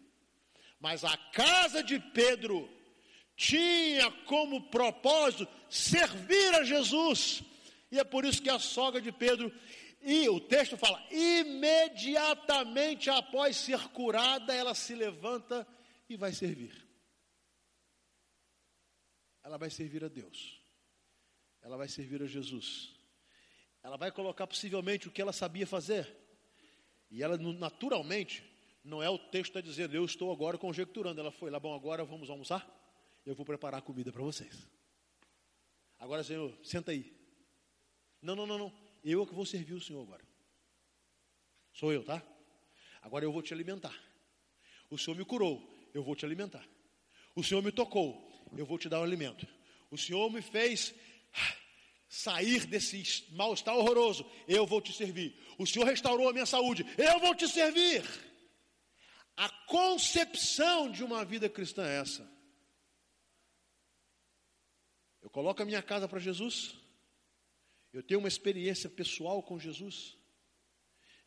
Mas 0.80 1.04
a 1.04 1.18
casa 1.34 1.82
de 1.82 1.98
Pedro 1.98 2.66
tinha 3.36 4.10
como 4.24 4.70
propósito 4.70 5.46
servir 5.68 6.54
a 6.54 6.64
Jesus 6.64 7.42
e 7.90 7.98
é 7.98 8.04
por 8.04 8.24
isso 8.24 8.42
que 8.42 8.50
a 8.50 8.58
sogra 8.58 9.00
de 9.00 9.12
Pedro, 9.12 9.52
e 10.00 10.28
o 10.28 10.40
texto 10.40 10.76
fala, 10.76 11.04
imediatamente 11.10 13.10
após 13.10 13.56
ser 13.56 13.88
curada, 13.88 14.54
ela 14.54 14.74
se 14.74 14.94
levanta 14.94 15.66
e 16.08 16.16
vai 16.16 16.32
servir. 16.32 16.86
Ela 19.42 19.58
vai 19.58 19.70
servir 19.70 20.04
a 20.04 20.08
Deus. 20.08 20.60
Ela 21.62 21.76
vai 21.76 21.88
servir 21.88 22.22
a 22.22 22.26
Jesus. 22.26 22.94
Ela 23.82 23.96
vai 23.96 24.10
colocar 24.10 24.46
possivelmente 24.46 25.08
o 25.08 25.10
que 25.10 25.22
ela 25.22 25.32
sabia 25.32 25.66
fazer. 25.66 26.14
E 27.10 27.22
ela 27.22 27.36
naturalmente, 27.36 28.44
não 28.82 29.02
é 29.02 29.08
o 29.08 29.18
texto 29.18 29.56
está 29.56 29.60
dizendo, 29.60 29.94
eu 29.94 30.04
estou 30.04 30.32
agora 30.32 30.58
conjecturando. 30.58 31.20
Ela 31.20 31.30
foi 31.30 31.50
lá, 31.50 31.58
bom, 31.58 31.74
agora 31.74 32.04
vamos 32.04 32.28
almoçar? 32.28 32.68
Eu 33.24 33.34
vou 33.34 33.46
preparar 33.46 33.82
comida 33.82 34.12
para 34.12 34.22
vocês. 34.22 34.68
Agora, 35.98 36.22
Senhor, 36.22 36.56
senta 36.62 36.92
aí. 36.92 37.16
Não, 38.22 38.34
não, 38.34 38.46
não, 38.46 38.58
não. 38.58 38.72
Eu 39.04 39.22
é 39.22 39.26
que 39.26 39.34
vou 39.34 39.46
servir 39.46 39.74
o 39.74 39.80
Senhor 39.80 40.02
agora. 40.02 40.24
Sou 41.72 41.92
eu, 41.92 42.02
tá? 42.04 42.22
Agora 43.02 43.24
eu 43.24 43.32
vou 43.32 43.42
te 43.42 43.52
alimentar. 43.52 43.94
O 44.90 44.98
Senhor 44.98 45.16
me 45.16 45.24
curou, 45.24 45.62
eu 45.94 46.02
vou 46.02 46.16
te 46.16 46.24
alimentar. 46.24 46.66
O 47.34 47.44
Senhor 47.44 47.62
me 47.62 47.70
tocou, 47.70 48.26
eu 48.56 48.64
vou 48.64 48.78
te 48.78 48.88
dar 48.88 48.98
o 48.98 49.02
um 49.02 49.04
alimento. 49.04 49.46
O 49.90 49.98
Senhor 49.98 50.30
me 50.30 50.42
fez 50.42 50.94
sair 52.08 52.66
desse 52.66 53.26
mal-estar 53.32 53.76
horroroso, 53.76 54.24
eu 54.48 54.66
vou 54.66 54.80
te 54.80 54.92
servir. 54.92 55.38
O 55.58 55.66
Senhor 55.66 55.84
restaurou 55.84 56.28
a 56.28 56.32
minha 56.32 56.46
saúde, 56.46 56.84
eu 56.96 57.20
vou 57.20 57.34
te 57.34 57.46
servir. 57.48 58.02
A 59.36 59.48
concepção 59.66 60.90
de 60.90 61.04
uma 61.04 61.24
vida 61.24 61.48
cristã 61.48 61.86
é 61.86 62.00
essa. 62.00 62.36
Eu 65.20 65.28
coloco 65.28 65.60
a 65.62 65.66
minha 65.66 65.82
casa 65.82 66.08
para 66.08 66.18
Jesus, 66.18 66.74
eu 67.96 68.02
tenho 68.02 68.20
uma 68.20 68.28
experiência 68.28 68.90
pessoal 68.90 69.42
com 69.42 69.58
Jesus. 69.58 70.18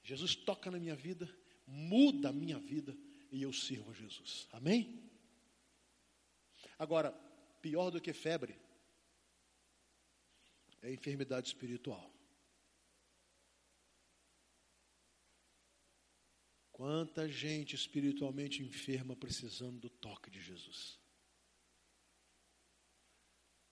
Jesus 0.04 0.36
toca 0.36 0.70
na 0.70 0.80
minha 0.80 0.96
vida, 0.96 1.28
muda 1.66 2.30
a 2.30 2.32
minha 2.32 2.60
vida 2.60 2.96
e 3.32 3.42
eu 3.42 3.52
sirvo 3.52 3.90
a 3.90 3.94
Jesus. 3.96 4.48
Amém? 4.52 5.04
Agora, 6.78 7.12
pior 7.60 7.90
do 7.90 8.00
que 8.00 8.14
febre 8.14 8.56
é 10.84 10.94
enfermidade 10.94 11.48
espiritual. 11.48 12.14
Quanta 16.72 17.28
gente 17.28 17.76
espiritualmente 17.76 18.62
enferma 18.62 19.16
precisando 19.16 19.80
do 19.80 19.90
toque 19.90 20.30
de 20.30 20.40
Jesus. 20.40 21.00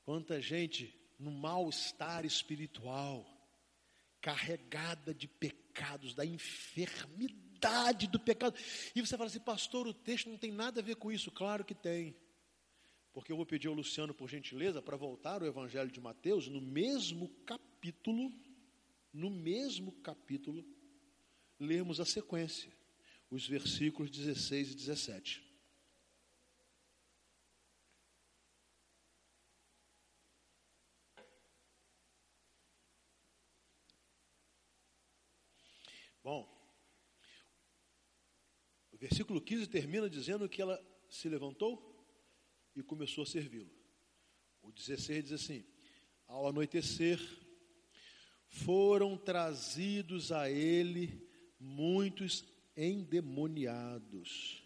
Quanta 0.02 0.42
gente 0.42 1.07
no 1.18 1.32
mal-estar 1.32 2.26
espiritual, 2.26 3.26
carregada 4.22 5.14
de 5.14 5.28
pecados, 5.28 6.14
da 6.14 6.26
enfermidade 6.26 8.08
do 8.08 8.20
pecado. 8.20 8.58
E 8.96 9.02
você 9.02 9.18
fala 9.18 9.30
assim, 9.30 9.40
pastor, 9.40 9.88
o 9.88 9.94
texto 9.94 10.30
não 10.30 10.38
tem 10.38 10.52
nada 10.52 10.80
a 10.80 10.84
ver 10.84 10.96
com 10.96 11.12
isso. 11.12 11.32
Claro 11.32 11.66
que 11.66 11.74
tem. 11.74 12.16
Porque 13.14 13.32
eu 13.32 13.38
vou 13.38 13.46
pedir 13.46 13.68
ao 13.68 13.74
Luciano, 13.74 14.14
por 14.14 14.30
gentileza, 14.30 14.82
para 14.82 14.96
voltar 14.96 15.42
ao 15.42 15.48
Evangelho 15.48 15.90
de 15.90 16.00
Mateus, 16.00 16.48
no 16.48 16.62
mesmo 16.62 17.30
capítulo, 17.46 18.32
no 19.12 19.32
mesmo 19.32 19.92
capítulo, 19.92 20.64
lermos 21.60 22.00
a 22.00 22.06
sequência, 22.06 22.72
os 23.32 23.48
versículos 23.48 24.12
16 24.12 24.72
e 24.72 24.76
17. 24.76 25.47
Bom, 36.28 36.46
o 38.92 38.98
versículo 38.98 39.40
15 39.40 39.66
termina 39.68 40.10
dizendo 40.10 40.50
que 40.50 40.62
ela 40.62 40.78
se 41.10 41.30
levantou 41.30 42.06
e 42.76 42.84
começou 42.84 43.24
a 43.24 43.26
servi-lo. 43.26 43.72
O 44.62 44.70
16 44.70 45.24
diz 45.24 45.32
assim: 45.32 45.64
Ao 46.28 46.46
anoitecer, 46.46 47.18
foram 48.50 49.16
trazidos 49.16 50.34
a 50.34 50.52
ele 50.52 51.26
muitos 51.58 52.44
endemoniados, 52.76 54.62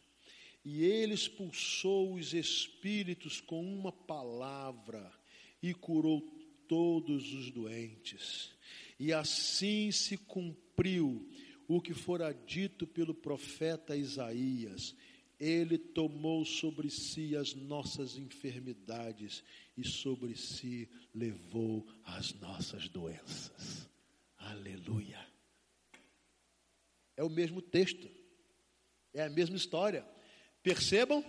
e 0.65 0.84
ele 0.84 1.13
expulsou 1.13 2.15
os 2.15 2.34
espíritos 2.34 3.39
com 3.39 3.63
uma 3.63 3.91
palavra 3.91 5.13
e 5.62 5.76
curou 5.76 6.21
todos 6.67 7.32
os 7.36 7.52
doentes. 7.52 8.50
E 8.97 9.13
assim 9.13 9.91
se 9.91 10.17
cumpriu 10.17 11.31
o 11.76 11.82
que 11.82 11.94
fora 11.94 12.34
dito 12.34 12.86
pelo 12.86 13.14
profeta 13.14 13.96
Isaías. 13.96 14.94
Ele 15.40 15.78
tomou 15.78 16.46
sobre 16.46 16.90
si 16.90 17.36
as 17.36 17.56
nossas 17.56 18.18
enfermidades 18.18 19.44
e 19.78 19.88
sobre 19.88 20.36
si 20.36 20.90
levou 21.16 21.88
as 22.04 22.34
nossas 22.34 22.90
doenças. 22.90 23.90
Aleluia. 24.38 25.26
É 27.16 27.24
o 27.24 27.30
mesmo 27.30 27.62
texto, 27.62 28.10
é 29.14 29.24
a 29.24 29.30
mesma 29.30 29.56
história. 29.56 30.06
Percebam? 30.62 31.24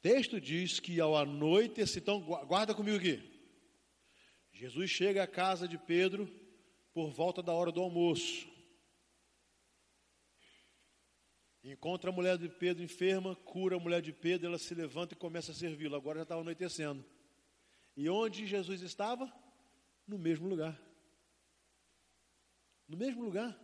texto 0.00 0.40
diz 0.40 0.80
que 0.80 0.98
ao 0.98 1.16
anoitecer, 1.16 2.02
então 2.02 2.20
guarda 2.20 2.74
comigo 2.74 2.96
aqui. 2.96 3.22
Jesus 4.50 4.90
chega 4.90 5.22
à 5.22 5.28
casa 5.28 5.68
de 5.68 5.78
Pedro 5.78 6.41
por 6.92 7.10
volta 7.10 7.42
da 7.42 7.52
hora 7.52 7.72
do 7.72 7.80
almoço. 7.80 8.50
Encontra 11.64 12.10
a 12.10 12.12
mulher 12.12 12.36
de 12.38 12.48
Pedro 12.48 12.82
enferma, 12.82 13.36
cura 13.36 13.76
a 13.76 13.80
mulher 13.80 14.02
de 14.02 14.12
Pedro, 14.12 14.48
ela 14.48 14.58
se 14.58 14.74
levanta 14.74 15.14
e 15.14 15.16
começa 15.16 15.52
a 15.52 15.54
servi-lo. 15.54 15.94
Agora 15.94 16.18
já 16.18 16.22
estava 16.24 16.40
anoitecendo. 16.40 17.04
E 17.96 18.08
onde 18.08 18.46
Jesus 18.46 18.82
estava? 18.82 19.32
No 20.06 20.18
mesmo 20.18 20.48
lugar. 20.48 20.80
No 22.88 22.96
mesmo 22.96 23.22
lugar. 23.22 23.56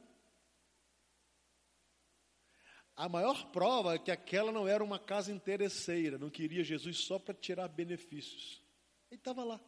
A 2.95 3.09
maior 3.09 3.51
prova 3.51 3.95
é 3.95 3.99
que 3.99 4.11
aquela 4.11 4.53
não 4.53 4.67
era 4.67 4.83
uma 4.83 4.99
casa 4.99 5.33
interesseira, 5.33 6.19
não 6.19 6.31
queria 6.31 6.65
Jesus 6.65 7.05
só 7.05 7.19
para 7.19 7.35
tirar 7.35 7.69
benefícios. 7.69 8.63
Ele 9.11 9.21
estava 9.21 9.45
lá. 9.45 9.61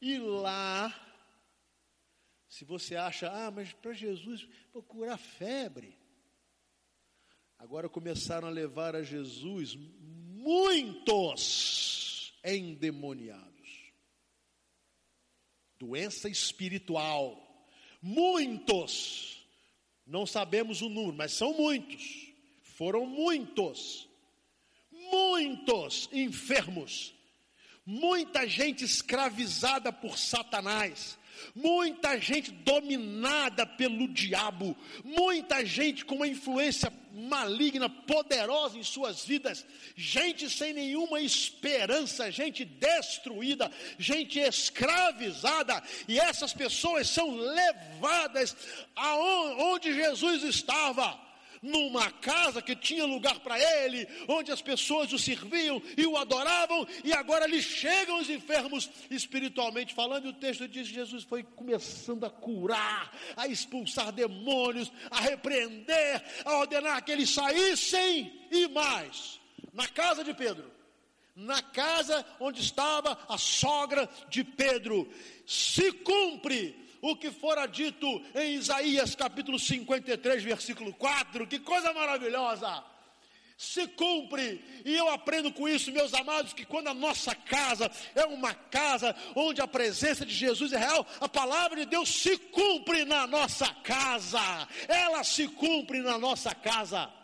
E 0.00 0.18
lá 0.18 1.07
se 2.48 2.64
você 2.64 2.96
acha, 2.96 3.30
ah, 3.30 3.50
mas 3.50 3.72
para 3.74 3.92
Jesus, 3.92 4.48
vou 4.72 4.82
febre. 5.18 5.98
Agora 7.58 7.88
começaram 7.88 8.48
a 8.48 8.50
levar 8.50 8.96
a 8.96 9.02
Jesus 9.02 9.76
muitos 10.38 12.32
endemoniados. 12.42 13.92
Doença 15.78 16.28
espiritual. 16.28 17.44
Muitos. 18.00 19.44
Não 20.06 20.24
sabemos 20.24 20.80
o 20.80 20.88
número, 20.88 21.16
mas 21.16 21.32
são 21.32 21.52
muitos. 21.52 22.32
Foram 22.62 23.04
muitos. 23.04 24.08
Muitos 24.90 26.08
enfermos. 26.12 27.14
Muita 27.84 28.48
gente 28.48 28.84
escravizada 28.84 29.92
por 29.92 30.16
Satanás 30.16 31.17
muita 31.54 32.18
gente 32.20 32.50
dominada 32.50 33.66
pelo 33.66 34.08
diabo, 34.08 34.76
muita 35.04 35.64
gente 35.64 36.04
com 36.04 36.16
uma 36.16 36.26
influência 36.26 36.92
maligna, 37.12 37.88
poderosa 37.88 38.78
em 38.78 38.82
suas 38.82 39.24
vidas, 39.24 39.66
gente 39.96 40.48
sem 40.48 40.72
nenhuma 40.72 41.20
esperança, 41.20 42.30
gente 42.30 42.64
destruída, 42.64 43.70
gente 43.98 44.38
escravizada, 44.38 45.82
e 46.06 46.18
essas 46.18 46.52
pessoas 46.52 47.08
são 47.08 47.34
levadas 47.34 48.56
aonde 48.94 49.94
Jesus 49.94 50.42
estava 50.44 51.27
numa 51.62 52.10
casa 52.10 52.62
que 52.62 52.74
tinha 52.74 53.04
lugar 53.04 53.40
para 53.40 53.58
ele, 53.58 54.06
onde 54.28 54.52
as 54.52 54.62
pessoas 54.62 55.12
o 55.12 55.18
serviam 55.18 55.82
e 55.96 56.06
o 56.06 56.16
adoravam, 56.16 56.86
e 57.04 57.12
agora 57.12 57.46
lhe 57.46 57.62
chegam 57.62 58.20
os 58.20 58.30
enfermos. 58.30 58.90
Espiritualmente 59.10 59.94
falando, 59.94 60.26
e 60.26 60.30
o 60.30 60.34
texto 60.34 60.68
diz 60.68 60.88
que 60.88 60.94
Jesus 60.94 61.24
foi 61.24 61.42
começando 61.42 62.24
a 62.24 62.30
curar, 62.30 63.12
a 63.36 63.46
expulsar 63.46 64.12
demônios, 64.12 64.92
a 65.10 65.20
repreender, 65.20 66.22
a 66.44 66.58
ordenar 66.58 67.04
que 67.04 67.12
eles 67.12 67.30
saíssem 67.30 68.32
e 68.50 68.68
mais, 68.68 69.40
na 69.72 69.86
casa 69.88 70.24
de 70.24 70.34
Pedro, 70.34 70.70
na 71.36 71.62
casa 71.62 72.24
onde 72.40 72.60
estava 72.60 73.18
a 73.28 73.38
sogra 73.38 74.08
de 74.28 74.42
Pedro, 74.42 75.08
se 75.46 75.92
cumpre 75.92 76.87
o 77.00 77.16
que 77.16 77.30
fora 77.30 77.66
dito 77.66 78.06
em 78.34 78.54
Isaías 78.54 79.14
capítulo 79.14 79.58
53, 79.58 80.42
versículo 80.42 80.92
4. 80.94 81.46
Que 81.46 81.58
coisa 81.58 81.92
maravilhosa! 81.92 82.84
Se 83.56 83.88
cumpre, 83.88 84.64
e 84.84 84.96
eu 84.96 85.08
aprendo 85.08 85.52
com 85.52 85.68
isso, 85.68 85.90
meus 85.90 86.14
amados, 86.14 86.52
que 86.52 86.64
quando 86.64 86.86
a 86.86 86.94
nossa 86.94 87.34
casa 87.34 87.90
é 88.14 88.24
uma 88.24 88.54
casa 88.54 89.16
onde 89.34 89.60
a 89.60 89.66
presença 89.66 90.24
de 90.24 90.32
Jesus 90.32 90.72
é 90.72 90.78
real, 90.78 91.04
a 91.20 91.28
palavra 91.28 91.80
de 91.80 91.86
Deus 91.86 92.08
se 92.08 92.38
cumpre 92.38 93.04
na 93.04 93.26
nossa 93.26 93.66
casa, 93.82 94.38
ela 94.86 95.24
se 95.24 95.48
cumpre 95.48 95.98
na 95.98 96.16
nossa 96.18 96.54
casa. 96.54 97.17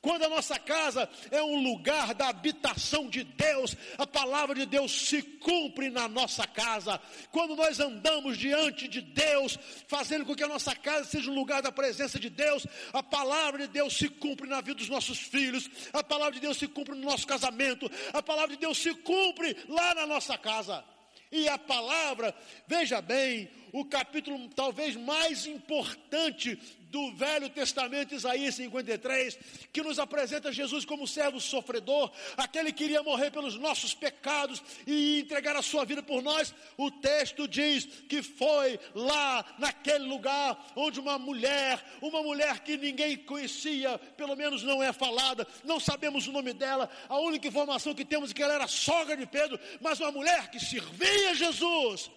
Quando 0.00 0.24
a 0.24 0.28
nossa 0.28 0.58
casa 0.58 1.08
é 1.30 1.42
um 1.42 1.62
lugar 1.62 2.14
da 2.14 2.28
habitação 2.28 3.08
de 3.08 3.24
Deus, 3.24 3.76
a 3.98 4.06
palavra 4.06 4.54
de 4.54 4.66
Deus 4.66 5.08
se 5.08 5.22
cumpre 5.22 5.90
na 5.90 6.08
nossa 6.08 6.46
casa. 6.46 7.00
Quando 7.30 7.56
nós 7.56 7.80
andamos 7.80 8.38
diante 8.38 8.88
de 8.88 9.00
Deus, 9.00 9.58
fazendo 9.88 10.24
com 10.24 10.34
que 10.34 10.44
a 10.44 10.48
nossa 10.48 10.74
casa 10.74 11.04
seja 11.04 11.30
um 11.30 11.34
lugar 11.34 11.62
da 11.62 11.72
presença 11.72 12.18
de 12.18 12.30
Deus, 12.30 12.66
a 12.92 13.02
palavra 13.02 13.66
de 13.66 13.72
Deus 13.72 13.96
se 13.96 14.08
cumpre 14.08 14.48
na 14.48 14.60
vida 14.60 14.76
dos 14.76 14.88
nossos 14.88 15.18
filhos, 15.18 15.68
a 15.92 16.02
palavra 16.02 16.34
de 16.34 16.40
Deus 16.40 16.56
se 16.56 16.66
cumpre 16.66 16.94
no 16.94 17.02
nosso 17.04 17.26
casamento, 17.26 17.90
a 18.12 18.22
palavra 18.22 18.54
de 18.54 18.60
Deus 18.60 18.78
se 18.78 18.94
cumpre 18.94 19.56
lá 19.68 19.94
na 19.94 20.06
nossa 20.06 20.36
casa. 20.36 20.84
E 21.30 21.48
a 21.48 21.58
palavra, 21.58 22.34
veja 22.68 23.00
bem, 23.00 23.50
o 23.72 23.84
capítulo 23.84 24.48
talvez 24.50 24.94
mais 24.94 25.46
importante 25.46 26.56
do 26.96 27.12
Velho 27.12 27.50
Testamento, 27.50 28.14
Isaías 28.14 28.54
53, 28.54 29.38
que 29.70 29.82
nos 29.82 29.98
apresenta 29.98 30.50
Jesus 30.50 30.82
como 30.86 31.06
servo 31.06 31.38
sofredor, 31.38 32.10
aquele 32.38 32.72
que 32.72 32.84
iria 32.84 33.02
morrer 33.02 33.30
pelos 33.30 33.56
nossos 33.56 33.92
pecados 33.92 34.62
e 34.86 35.20
entregar 35.20 35.54
a 35.56 35.60
sua 35.60 35.84
vida 35.84 36.02
por 36.02 36.22
nós. 36.22 36.54
O 36.74 36.90
texto 36.90 37.46
diz 37.46 37.84
que 38.08 38.22
foi 38.22 38.80
lá, 38.94 39.44
naquele 39.58 40.06
lugar, 40.06 40.72
onde 40.74 40.98
uma 40.98 41.18
mulher, 41.18 41.84
uma 42.00 42.22
mulher 42.22 42.60
que 42.60 42.78
ninguém 42.78 43.14
conhecia, 43.14 43.98
pelo 44.16 44.34
menos 44.34 44.62
não 44.62 44.82
é 44.82 44.90
falada, 44.90 45.46
não 45.64 45.78
sabemos 45.78 46.26
o 46.26 46.32
nome 46.32 46.54
dela, 46.54 46.88
a 47.10 47.18
única 47.18 47.46
informação 47.46 47.94
que 47.94 48.06
temos 48.06 48.30
é 48.30 48.34
que 48.34 48.42
ela 48.42 48.54
era 48.54 48.66
sogra 48.66 49.14
de 49.14 49.26
Pedro, 49.26 49.60
mas 49.82 50.00
uma 50.00 50.10
mulher 50.10 50.50
que 50.50 50.58
servia 50.58 51.34
Jesus 51.34 52.10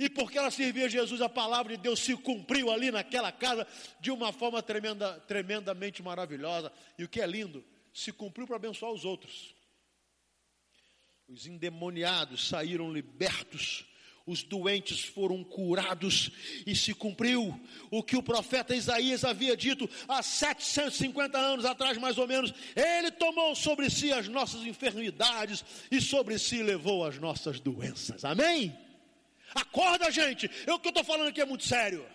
e 0.00 0.08
porque 0.08 0.38
ela 0.38 0.50
servia 0.50 0.88
Jesus, 0.88 1.20
a 1.20 1.28
palavra 1.28 1.76
de 1.76 1.82
Deus 1.82 2.00
se 2.00 2.16
cumpriu 2.16 2.70
ali 2.70 2.90
naquela 2.90 3.30
casa 3.30 3.66
de 4.00 4.10
uma 4.10 4.32
forma 4.32 4.62
tremenda, 4.62 5.20
tremendamente 5.28 6.02
maravilhosa. 6.02 6.72
E 6.98 7.04
o 7.04 7.08
que 7.08 7.20
é 7.20 7.26
lindo, 7.26 7.62
se 7.92 8.10
cumpriu 8.10 8.46
para 8.46 8.56
abençoar 8.56 8.92
os 8.92 9.04
outros. 9.04 9.54
Os 11.28 11.46
endemoniados 11.46 12.48
saíram 12.48 12.90
libertos, 12.90 13.84
os 14.26 14.42
doentes 14.42 15.04
foram 15.04 15.44
curados 15.44 16.30
e 16.66 16.74
se 16.74 16.94
cumpriu 16.94 17.60
o 17.90 18.02
que 18.02 18.16
o 18.16 18.22
profeta 18.22 18.74
Isaías 18.74 19.22
havia 19.22 19.54
dito 19.54 19.86
há 20.08 20.22
750 20.22 21.36
anos 21.36 21.66
atrás, 21.66 21.98
mais 21.98 22.16
ou 22.16 22.26
menos. 22.26 22.54
Ele 22.74 23.10
tomou 23.10 23.54
sobre 23.54 23.90
si 23.90 24.10
as 24.10 24.28
nossas 24.28 24.62
enfermidades 24.62 25.62
e 25.90 26.00
sobre 26.00 26.38
si 26.38 26.62
levou 26.62 27.04
as 27.04 27.18
nossas 27.18 27.60
doenças. 27.60 28.24
Amém? 28.24 28.74
Acorda, 29.54 30.10
gente. 30.10 30.50
Eu, 30.66 30.74
o 30.74 30.78
que 30.78 30.88
eu 30.88 30.90
estou 30.90 31.04
falando 31.04 31.28
aqui 31.28 31.40
é 31.40 31.44
muito 31.44 31.64
sério. 31.64 32.06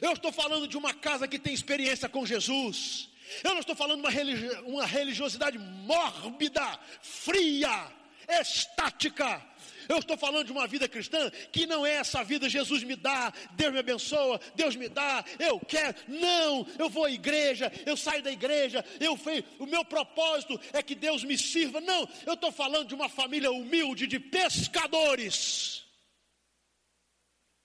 Eu 0.00 0.12
estou 0.12 0.32
falando 0.32 0.68
de 0.68 0.76
uma 0.76 0.94
casa 0.94 1.26
que 1.26 1.38
tem 1.38 1.52
experiência 1.52 2.08
com 2.08 2.24
Jesus. 2.24 3.08
Eu 3.44 3.52
não 3.52 3.60
estou 3.60 3.76
falando 3.76 4.00
de 4.00 4.06
uma, 4.06 4.10
religi 4.10 4.48
uma 4.64 4.86
religiosidade 4.86 5.58
mórbida, 5.58 6.78
fria, 7.00 7.88
estática. 8.28 9.42
Eu 9.88 9.98
estou 9.98 10.16
falando 10.16 10.46
de 10.46 10.52
uma 10.52 10.66
vida 10.68 10.88
cristã 10.88 11.30
que 11.50 11.66
não 11.66 11.84
é 11.84 11.94
essa 11.94 12.22
vida 12.22 12.48
Jesus 12.48 12.84
me 12.84 12.94
dá, 12.94 13.32
Deus 13.52 13.72
me 13.72 13.80
abençoa, 13.80 14.40
Deus 14.54 14.76
me 14.76 14.88
dá, 14.88 15.24
eu 15.38 15.58
quero. 15.58 15.96
Não, 16.06 16.66
eu 16.78 16.88
vou 16.88 17.04
à 17.04 17.10
igreja, 17.10 17.72
eu 17.84 17.96
saio 17.96 18.22
da 18.22 18.30
igreja, 18.30 18.84
eu 19.00 19.18
o 19.58 19.66
meu 19.66 19.84
propósito 19.84 20.60
é 20.72 20.82
que 20.82 20.94
Deus 20.94 21.24
me 21.24 21.36
sirva. 21.36 21.80
Não, 21.80 22.08
eu 22.24 22.34
estou 22.34 22.52
falando 22.52 22.88
de 22.88 22.94
uma 22.94 23.08
família 23.08 23.50
humilde 23.50 24.06
de 24.06 24.20
pescadores 24.20 25.89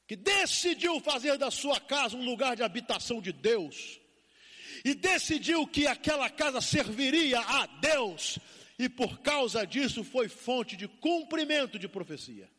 que 0.07 0.15
decidiu 0.15 0.99
fazer 0.99 1.37
da 1.37 1.49
sua 1.49 1.79
casa 1.79 2.15
um 2.15 2.23
lugar 2.23 2.55
de 2.55 2.63
habitação 2.63 3.21
de 3.21 3.31
Deus, 3.31 3.99
e 4.83 4.93
decidiu 4.93 5.65
que 5.65 5.87
aquela 5.87 6.29
casa 6.29 6.61
serviria 6.61 7.39
a 7.39 7.65
Deus, 7.65 8.37
e 8.77 8.87
por 8.87 9.19
causa 9.21 9.65
disso 9.65 10.03
foi 10.03 10.27
fonte 10.27 10.75
de 10.75 10.87
cumprimento 10.87 11.79
de 11.79 11.87
profecia. 11.87 12.51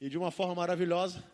E 0.00 0.08
de 0.08 0.18
uma 0.18 0.30
forma 0.30 0.54
maravilhosa, 0.54 1.24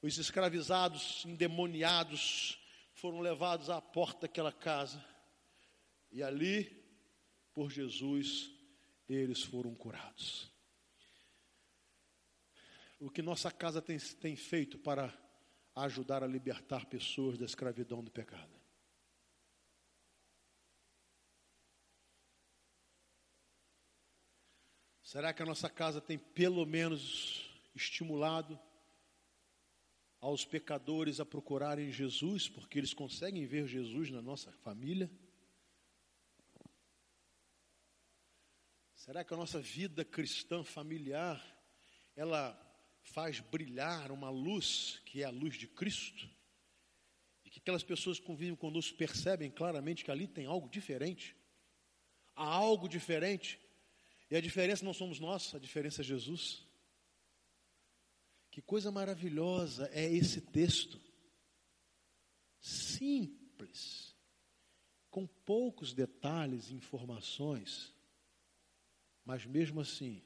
os 0.00 0.16
escravizados, 0.16 1.24
endemoniados, 1.26 2.58
foram 2.94 3.20
levados 3.20 3.68
à 3.68 3.80
porta 3.80 4.22
daquela 4.22 4.52
casa, 4.52 5.04
e 6.10 6.22
ali, 6.22 6.82
por 7.52 7.70
Jesus, 7.70 8.50
eles 9.08 9.42
foram 9.42 9.74
curados 9.74 10.47
o 12.98 13.10
que 13.10 13.22
nossa 13.22 13.50
casa 13.50 13.80
tem, 13.80 13.98
tem 13.98 14.34
feito 14.34 14.78
para 14.78 15.16
ajudar 15.74 16.22
a 16.22 16.26
libertar 16.26 16.86
pessoas 16.86 17.38
da 17.38 17.44
escravidão 17.44 18.02
do 18.02 18.10
pecado? 18.10 18.58
Será 25.02 25.32
que 25.32 25.42
a 25.42 25.46
nossa 25.46 25.70
casa 25.70 26.00
tem 26.00 26.18
pelo 26.18 26.66
menos 26.66 27.48
estimulado 27.74 28.60
aos 30.20 30.44
pecadores 30.44 31.20
a 31.20 31.24
procurarem 31.24 31.90
Jesus, 31.90 32.48
porque 32.48 32.78
eles 32.78 32.92
conseguem 32.92 33.46
ver 33.46 33.66
Jesus 33.66 34.10
na 34.10 34.20
nossa 34.20 34.52
família? 34.52 35.10
Será 38.94 39.24
que 39.24 39.32
a 39.32 39.36
nossa 39.36 39.60
vida 39.60 40.04
cristã 40.04 40.62
familiar 40.62 41.42
ela 42.14 42.67
faz 43.08 43.40
brilhar 43.40 44.10
uma 44.12 44.30
luz 44.30 45.00
que 45.04 45.22
é 45.22 45.24
a 45.24 45.30
luz 45.30 45.56
de 45.56 45.66
Cristo, 45.66 46.28
e 47.44 47.50
que 47.50 47.58
aquelas 47.58 47.82
pessoas 47.82 48.18
que 48.18 48.26
convivem 48.26 48.54
conosco 48.54 48.96
percebem 48.96 49.50
claramente 49.50 50.04
que 50.04 50.10
ali 50.10 50.26
tem 50.26 50.46
algo 50.46 50.68
diferente. 50.68 51.34
Há 52.34 52.44
algo 52.44 52.88
diferente, 52.88 53.58
e 54.30 54.36
a 54.36 54.40
diferença 54.40 54.84
não 54.84 54.92
somos 54.92 55.18
nós, 55.18 55.54
a 55.54 55.58
diferença 55.58 56.02
é 56.02 56.04
Jesus. 56.04 56.66
Que 58.50 58.60
coisa 58.60 58.90
maravilhosa 58.90 59.88
é 59.92 60.04
esse 60.04 60.40
texto. 60.40 61.00
Simples, 62.60 64.14
com 65.10 65.26
poucos 65.26 65.92
detalhes 65.94 66.70
e 66.70 66.74
informações, 66.74 67.94
mas 69.24 69.46
mesmo 69.46 69.80
assim, 69.80 70.22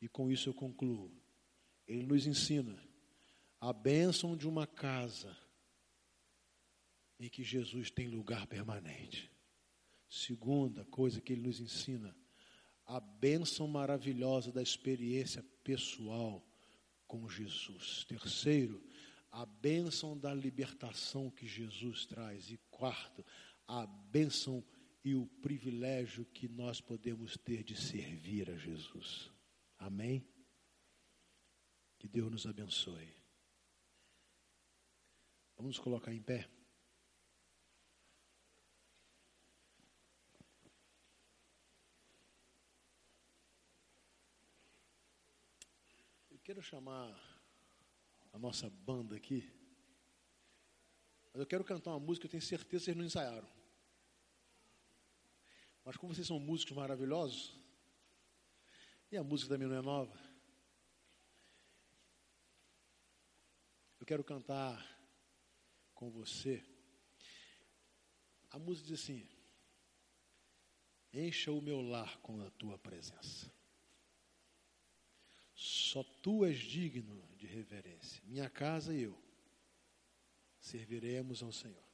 e 0.00 0.08
com 0.08 0.30
isso 0.30 0.48
eu 0.48 0.54
concluo, 0.54 1.10
ele 1.90 2.06
nos 2.06 2.26
ensina 2.26 2.80
a 3.60 3.72
bênção 3.72 4.36
de 4.36 4.48
uma 4.48 4.66
casa 4.66 5.36
em 7.18 7.28
que 7.28 7.42
Jesus 7.42 7.90
tem 7.90 8.08
lugar 8.08 8.46
permanente. 8.46 9.30
Segunda 10.08 10.84
coisa 10.86 11.20
que 11.20 11.32
ele 11.32 11.42
nos 11.42 11.60
ensina, 11.60 12.16
a 12.86 12.98
bênção 13.00 13.68
maravilhosa 13.68 14.50
da 14.50 14.62
experiência 14.62 15.42
pessoal 15.62 16.46
com 17.06 17.28
Jesus. 17.28 18.04
Terceiro, 18.04 18.82
a 19.30 19.44
bênção 19.44 20.16
da 20.16 20.32
libertação 20.32 21.30
que 21.30 21.46
Jesus 21.46 22.06
traz. 22.06 22.50
E 22.50 22.58
quarto, 22.70 23.24
a 23.66 23.86
bênção 23.86 24.64
e 25.04 25.14
o 25.14 25.26
privilégio 25.26 26.24
que 26.24 26.48
nós 26.48 26.80
podemos 26.80 27.36
ter 27.36 27.62
de 27.62 27.76
servir 27.76 28.48
a 28.48 28.56
Jesus. 28.56 29.30
Amém? 29.78 30.24
Que 32.00 32.08
Deus 32.08 32.30
nos 32.30 32.46
abençoe. 32.46 33.14
Vamos 35.54 35.78
colocar 35.78 36.14
em 36.14 36.22
pé. 36.22 36.48
Eu 46.30 46.38
quero 46.42 46.62
chamar 46.62 47.14
a 48.32 48.38
nossa 48.38 48.70
banda 48.70 49.14
aqui. 49.14 49.52
Mas 51.34 51.40
eu 51.40 51.46
quero 51.46 51.62
cantar 51.62 51.90
uma 51.90 52.00
música 52.00 52.24
eu 52.24 52.30
tenho 52.30 52.42
certeza 52.42 52.64
que 52.64 52.78
vocês 52.78 52.96
não 52.96 53.04
ensaiaram. 53.04 53.48
Mas 55.84 55.98
como 55.98 56.14
vocês 56.14 56.26
são 56.26 56.40
músicos 56.40 56.74
maravilhosos, 56.74 57.54
e 59.12 59.18
a 59.18 59.22
música 59.22 59.50
também 59.50 59.68
não 59.68 59.76
é 59.76 59.82
nova, 59.82 60.29
quero 64.10 64.24
cantar 64.24 64.84
com 65.94 66.10
você. 66.10 66.60
A 68.50 68.58
música 68.58 68.88
diz 68.88 69.00
assim: 69.00 69.24
Encha 71.12 71.52
o 71.52 71.62
meu 71.62 71.80
lar 71.80 72.18
com 72.18 72.44
a 72.44 72.50
tua 72.50 72.76
presença. 72.76 73.48
Só 75.54 76.02
tu 76.02 76.44
és 76.44 76.58
digno 76.58 77.22
de 77.36 77.46
reverência. 77.46 78.20
Minha 78.26 78.50
casa 78.50 78.92
e 78.92 79.02
eu 79.02 79.16
serviremos 80.58 81.40
ao 81.40 81.52
Senhor. 81.52 81.88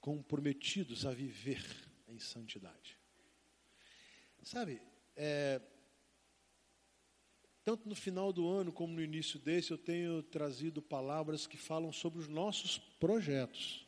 Comprometidos 0.00 1.06
a 1.06 1.12
viver 1.12 1.64
em 2.08 2.18
santidade. 2.18 2.98
Sabe, 4.42 4.82
é, 5.14 5.60
tanto 7.66 7.88
no 7.88 7.96
final 7.96 8.32
do 8.32 8.46
ano 8.48 8.72
como 8.72 8.94
no 8.94 9.02
início 9.02 9.40
desse, 9.40 9.72
eu 9.72 9.76
tenho 9.76 10.22
trazido 10.22 10.80
palavras 10.80 11.48
que 11.48 11.56
falam 11.56 11.92
sobre 11.92 12.20
os 12.20 12.28
nossos 12.28 12.78
projetos, 12.78 13.84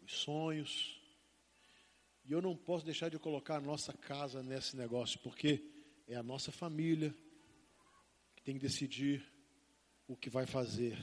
os 0.00 0.12
sonhos. 0.12 1.02
E 2.24 2.30
eu 2.30 2.40
não 2.40 2.56
posso 2.56 2.84
deixar 2.84 3.08
de 3.08 3.18
colocar 3.18 3.56
a 3.56 3.60
nossa 3.60 3.92
casa 3.92 4.40
nesse 4.40 4.76
negócio, 4.76 5.18
porque 5.18 5.68
é 6.06 6.14
a 6.14 6.22
nossa 6.22 6.52
família 6.52 7.12
que 8.36 8.44
tem 8.44 8.54
que 8.54 8.64
decidir 8.64 9.26
o 10.06 10.16
que 10.16 10.30
vai 10.30 10.46
fazer 10.46 10.96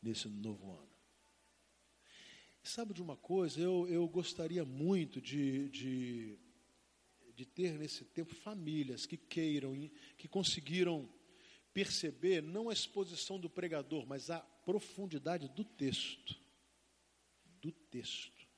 nesse 0.00 0.26
novo 0.26 0.72
ano. 0.72 0.96
Sabe 2.62 2.94
de 2.94 3.02
uma 3.02 3.18
coisa? 3.18 3.60
Eu, 3.60 3.86
eu 3.88 4.08
gostaria 4.08 4.64
muito 4.64 5.20
de, 5.20 5.68
de 5.68 6.38
de 7.34 7.46
ter 7.46 7.78
nesse 7.78 8.04
tempo 8.04 8.34
famílias 8.34 9.06
que 9.06 9.16
queiram, 9.16 9.74
que 10.16 10.28
conseguiram 10.28 11.08
perceber 11.72 12.42
não 12.42 12.68
a 12.68 12.72
exposição 12.72 13.38
do 13.40 13.48
pregador, 13.48 14.06
mas 14.06 14.30
a 14.30 14.40
profundidade 14.40 15.48
do 15.48 15.64
texto. 15.64 16.38
Do 17.60 17.72
texto. 17.72 18.48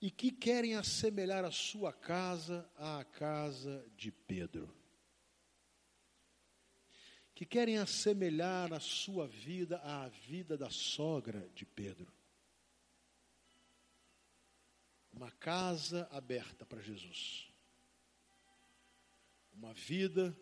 E 0.00 0.10
que 0.10 0.30
querem 0.30 0.74
assemelhar 0.74 1.44
a 1.44 1.50
sua 1.50 1.92
casa 1.92 2.70
à 2.76 3.04
casa 3.04 3.84
de 3.96 4.10
Pedro. 4.10 4.74
Que 7.34 7.44
querem 7.44 7.78
assemelhar 7.78 8.72
a 8.72 8.80
sua 8.80 9.26
vida 9.26 9.78
à 9.78 10.08
vida 10.08 10.56
da 10.56 10.70
sogra 10.70 11.50
de 11.54 11.64
Pedro 11.64 12.13
uma 15.14 15.30
casa 15.30 16.08
aberta 16.10 16.66
para 16.66 16.82
Jesus. 16.82 17.48
Uma 19.52 19.72
vida 19.72 20.36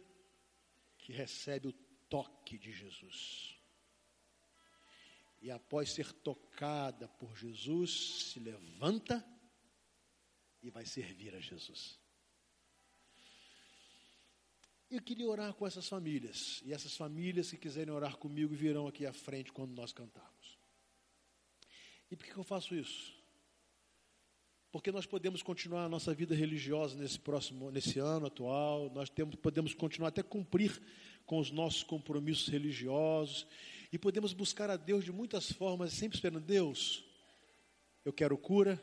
que 0.98 1.12
recebe 1.12 1.68
o 1.68 1.72
toque 2.08 2.58
de 2.58 2.72
Jesus. 2.72 3.56
E 5.40 5.50
após 5.50 5.92
ser 5.92 6.12
tocada 6.12 7.08
por 7.08 7.36
Jesus, 7.36 8.30
se 8.30 8.40
levanta 8.40 9.26
e 10.62 10.70
vai 10.70 10.86
servir 10.86 11.34
a 11.34 11.40
Jesus. 11.40 11.98
Eu 14.90 15.02
queria 15.02 15.28
orar 15.28 15.52
com 15.54 15.66
essas 15.66 15.88
famílias. 15.88 16.62
E 16.64 16.72
essas 16.72 16.96
famílias 16.96 17.50
que 17.50 17.56
quiserem 17.56 17.92
orar 17.92 18.16
comigo 18.16 18.54
virão 18.54 18.86
aqui 18.86 19.04
à 19.04 19.12
frente 19.12 19.52
quando 19.52 19.74
nós 19.74 19.92
cantarmos. 19.92 20.58
E 22.10 22.16
por 22.16 22.26
que 22.26 22.36
eu 22.36 22.44
faço 22.44 22.74
isso? 22.74 23.21
Porque 24.72 24.90
nós 24.90 25.04
podemos 25.04 25.42
continuar 25.42 25.84
a 25.84 25.88
nossa 25.88 26.14
vida 26.14 26.34
religiosa 26.34 26.96
nesse 26.96 27.20
próximo, 27.20 27.70
nesse 27.70 27.98
ano 27.98 28.26
atual, 28.26 28.90
nós 28.94 29.10
temos, 29.10 29.36
podemos 29.36 29.74
continuar 29.74 30.08
até 30.08 30.22
cumprir 30.22 30.80
com 31.26 31.38
os 31.38 31.50
nossos 31.50 31.82
compromissos 31.82 32.48
religiosos. 32.48 33.46
E 33.92 33.98
podemos 33.98 34.32
buscar 34.32 34.70
a 34.70 34.78
Deus 34.78 35.04
de 35.04 35.12
muitas 35.12 35.52
formas, 35.52 35.92
sempre 35.92 36.16
esperando 36.16 36.42
Deus. 36.42 37.04
Eu 38.02 38.14
quero 38.14 38.36
cura, 38.38 38.80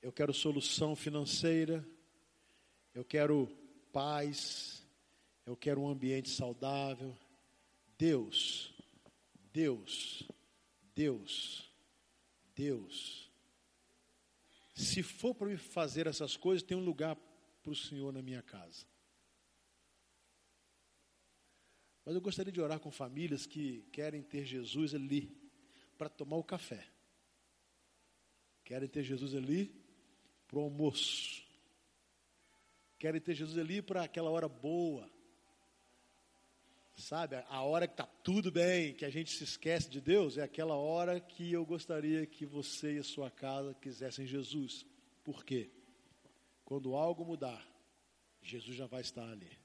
eu 0.00 0.10
quero 0.10 0.32
solução 0.32 0.96
financeira, 0.96 1.86
eu 2.94 3.04
quero 3.04 3.46
paz, 3.92 4.82
eu 5.44 5.54
quero 5.54 5.82
um 5.82 5.88
ambiente 5.88 6.30
saudável. 6.30 7.14
Deus, 7.98 8.72
Deus, 9.52 10.26
Deus, 10.94 11.70
Deus 12.54 13.29
se 14.80 15.02
for 15.02 15.34
para 15.34 15.48
me 15.48 15.56
fazer 15.56 16.06
essas 16.06 16.36
coisas, 16.36 16.62
tem 16.62 16.76
um 16.76 16.84
lugar 16.84 17.16
para 17.62 17.72
o 17.72 17.76
Senhor 17.76 18.12
na 18.12 18.22
minha 18.22 18.42
casa. 18.42 18.86
Mas 22.04 22.14
eu 22.14 22.20
gostaria 22.20 22.52
de 22.52 22.60
orar 22.60 22.80
com 22.80 22.90
famílias 22.90 23.46
que 23.46 23.82
querem 23.92 24.22
ter 24.22 24.44
Jesus 24.44 24.94
ali 24.94 25.36
para 25.98 26.08
tomar 26.08 26.36
o 26.36 26.44
café. 26.44 26.88
Querem 28.64 28.88
ter 28.88 29.02
Jesus 29.02 29.34
ali 29.34 29.74
para 30.48 30.58
o 30.58 30.62
almoço. 30.62 31.44
Querem 32.98 33.20
ter 33.20 33.34
Jesus 33.34 33.58
ali 33.58 33.82
para 33.82 34.04
aquela 34.04 34.30
hora 34.30 34.48
boa 34.48 35.10
Sabe, 36.94 37.36
a 37.48 37.62
hora 37.62 37.86
que 37.86 37.94
está 37.94 38.06
tudo 38.06 38.50
bem, 38.50 38.94
que 38.94 39.04
a 39.04 39.10
gente 39.10 39.30
se 39.30 39.44
esquece 39.44 39.88
de 39.88 40.00
Deus, 40.00 40.36
é 40.36 40.42
aquela 40.42 40.74
hora 40.74 41.18
que 41.18 41.52
eu 41.52 41.64
gostaria 41.64 42.26
que 42.26 42.44
você 42.44 42.96
e 42.96 42.98
a 42.98 43.04
sua 43.04 43.30
casa 43.30 43.74
quisessem 43.74 44.26
Jesus. 44.26 44.84
Por 45.24 45.44
quê? 45.44 45.70
Quando 46.64 46.94
algo 46.94 47.24
mudar, 47.24 47.66
Jesus 48.42 48.76
já 48.76 48.86
vai 48.86 49.00
estar 49.00 49.28
ali. 49.28 49.58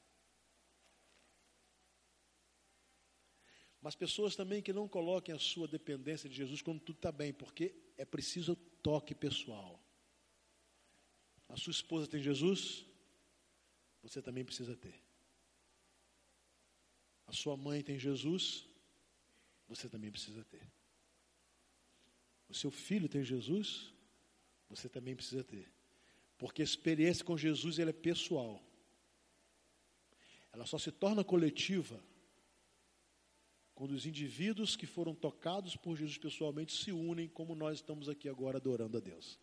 Mas 3.82 3.96
pessoas 3.96 4.36
também 4.36 4.62
que 4.62 4.74
não 4.74 4.88
coloquem 4.88 5.36
a 5.36 5.40
sua 5.40 5.68
dependência 5.68 6.28
de 6.30 6.36
Jesus 6.36 6.62
quando 6.62 6.80
tudo 6.80 6.96
está 6.96 7.12
bem, 7.12 7.34
porque 7.34 7.76
é 7.98 8.06
preciso 8.06 8.56
toque 8.82 9.14
pessoal. 9.14 9.80
A 11.50 11.58
sua 11.58 11.72
esposa 11.72 12.08
tem 12.08 12.22
Jesus, 12.22 12.86
você 14.02 14.22
também 14.22 14.44
precisa 14.44 14.76
ter 14.76 15.06
a 17.28 17.34
sua 17.34 17.58
mãe 17.58 17.82
tem 17.82 17.98
Jesus, 17.98 18.68
você 19.68 19.90
também 19.90 20.12
precisa 20.12 20.44
ter. 20.46 20.68
O 22.48 22.54
seu 22.54 22.70
filho 22.70 23.10
tem 23.10 23.24
Jesus, 23.24 23.94
você 24.70 24.88
também 24.88 25.16
precisa 25.16 25.44
ter. 25.44 25.72
Porque 26.38 26.62
a 26.62 26.66
experiência 26.66 27.26
com 27.26 27.38
Jesus 27.38 27.80
ela 27.80 27.90
é 27.90 27.94
pessoal. 27.94 28.62
Ela 30.54 30.66
só 30.66 30.78
se 30.78 30.92
torna 30.92 31.24
coletiva 31.24 32.02
quando 33.74 33.92
os 33.92 34.06
indivíduos 34.06 34.76
que 34.78 34.86
foram 34.86 35.14
tocados 35.14 35.76
por 35.76 35.98
Jesus 35.98 36.18
pessoalmente 36.18 36.74
se 36.74 36.94
unem, 36.94 37.28
como 37.28 37.54
nós 37.54 37.80
estamos 37.80 38.08
aqui 38.08 38.30
agora 38.30 38.58
adorando 38.58 38.98
a 38.98 39.02
Deus. 39.02 39.38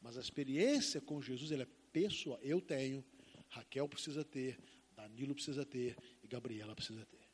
Mas 0.00 0.16
a 0.16 0.20
experiência 0.20 1.00
com 1.00 1.20
Jesus 1.20 1.52
ela 1.52 1.64
é 1.64 1.68
pessoal. 1.92 2.38
Eu 2.42 2.60
tenho, 2.60 3.04
Raquel 3.50 3.86
precisa 3.86 4.24
ter, 4.24 4.58
Danilo 4.96 5.34
precisa 5.34 5.64
ter 5.64 5.96
Gabriela 6.32 6.74
precisa 6.74 7.04
ter. 7.04 7.28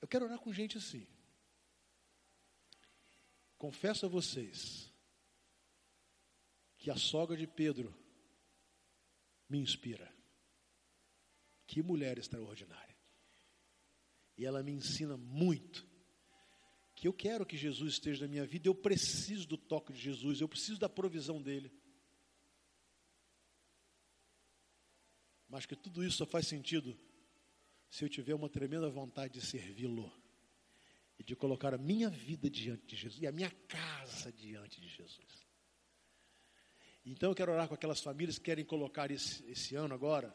Eu 0.00 0.06
quero 0.06 0.24
orar 0.26 0.38
com 0.38 0.52
gente 0.52 0.78
assim. 0.78 1.06
Confesso 3.58 4.06
a 4.06 4.08
vocês 4.08 4.92
que 6.78 6.88
a 6.88 6.96
sogra 6.96 7.36
de 7.36 7.48
Pedro 7.48 7.92
me 9.48 9.58
inspira. 9.58 10.12
Que 11.66 11.82
mulher 11.82 12.16
extraordinária. 12.16 12.96
E 14.36 14.44
ela 14.44 14.62
me 14.62 14.72
ensina 14.72 15.16
muito. 15.16 15.88
Que 16.94 17.08
eu 17.08 17.12
quero 17.12 17.44
que 17.44 17.56
Jesus 17.56 17.94
esteja 17.94 18.24
na 18.24 18.30
minha 18.30 18.46
vida, 18.46 18.68
eu 18.68 18.74
preciso 18.74 19.48
do 19.48 19.56
toque 19.56 19.92
de 19.92 19.98
Jesus, 19.98 20.40
eu 20.40 20.48
preciso 20.48 20.78
da 20.78 20.88
provisão 20.88 21.42
dele. 21.42 21.72
Mas 25.52 25.66
que 25.66 25.76
tudo 25.76 26.02
isso 26.02 26.16
só 26.16 26.24
faz 26.24 26.46
sentido 26.48 26.98
se 27.90 28.02
eu 28.02 28.08
tiver 28.08 28.34
uma 28.34 28.48
tremenda 28.48 28.88
vontade 28.88 29.34
de 29.34 29.44
servi-lo 29.44 30.10
e 31.18 31.22
de 31.22 31.36
colocar 31.36 31.74
a 31.74 31.78
minha 31.78 32.08
vida 32.08 32.48
diante 32.48 32.86
de 32.86 32.96
Jesus 32.96 33.20
e 33.20 33.26
a 33.26 33.32
minha 33.32 33.50
casa 33.68 34.32
diante 34.32 34.80
de 34.80 34.88
Jesus. 34.88 35.46
Então 37.04 37.30
eu 37.30 37.34
quero 37.34 37.52
orar 37.52 37.68
com 37.68 37.74
aquelas 37.74 38.00
famílias 38.00 38.38
que 38.38 38.44
querem 38.46 38.64
colocar 38.64 39.10
esse, 39.10 39.44
esse 39.44 39.74
ano 39.74 39.92
agora, 39.92 40.34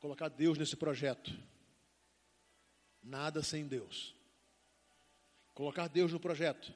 colocar 0.00 0.30
Deus 0.30 0.58
nesse 0.58 0.74
projeto. 0.74 1.30
Nada 3.00 3.40
sem 3.40 3.68
Deus. 3.68 4.16
Colocar 5.54 5.86
Deus 5.86 6.12
no 6.12 6.18
projeto, 6.18 6.74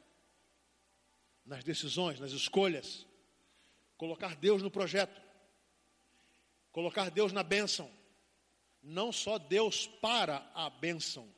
nas 1.44 1.64
decisões, 1.64 2.20
nas 2.20 2.30
escolhas. 2.30 3.04
Colocar 3.96 4.36
Deus 4.36 4.62
no 4.62 4.70
projeto. 4.70 5.29
Colocar 6.72 7.10
Deus 7.10 7.32
na 7.32 7.42
bênção. 7.42 7.90
Não 8.82 9.12
só 9.12 9.38
Deus 9.38 9.86
para 9.86 10.50
a 10.54 10.70
bênção, 10.70 11.28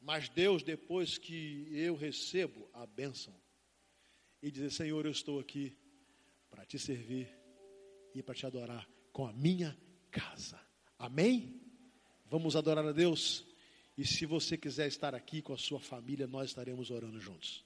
mas 0.00 0.28
Deus 0.28 0.62
depois 0.62 1.18
que 1.18 1.68
eu 1.72 1.96
recebo 1.96 2.68
a 2.72 2.86
bênção. 2.86 3.34
E 4.42 4.50
dizer: 4.50 4.70
Senhor, 4.70 5.04
eu 5.04 5.10
estou 5.12 5.40
aqui 5.40 5.76
para 6.50 6.64
te 6.64 6.78
servir 6.78 7.28
e 8.14 8.22
para 8.22 8.34
te 8.34 8.46
adorar 8.46 8.88
com 9.12 9.26
a 9.26 9.32
minha 9.32 9.76
casa. 10.10 10.60
Amém? 10.98 11.60
Vamos 12.26 12.54
adorar 12.54 12.86
a 12.86 12.92
Deus. 12.92 13.44
E 13.96 14.04
se 14.04 14.26
você 14.26 14.56
quiser 14.56 14.86
estar 14.86 15.14
aqui 15.14 15.40
com 15.40 15.52
a 15.52 15.58
sua 15.58 15.80
família, 15.80 16.26
nós 16.26 16.50
estaremos 16.50 16.90
orando 16.90 17.18
juntos. 17.20 17.63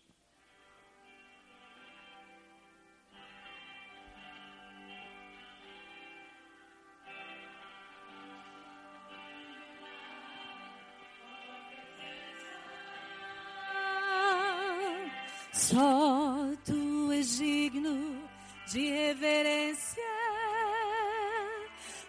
De 18.71 18.91
reverência, 18.91 20.03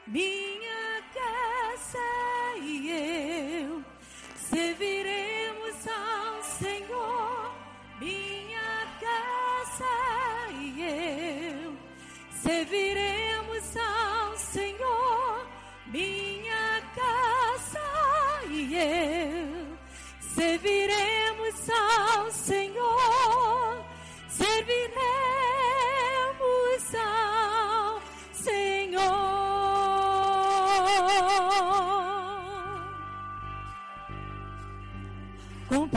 minha 0.05 0.48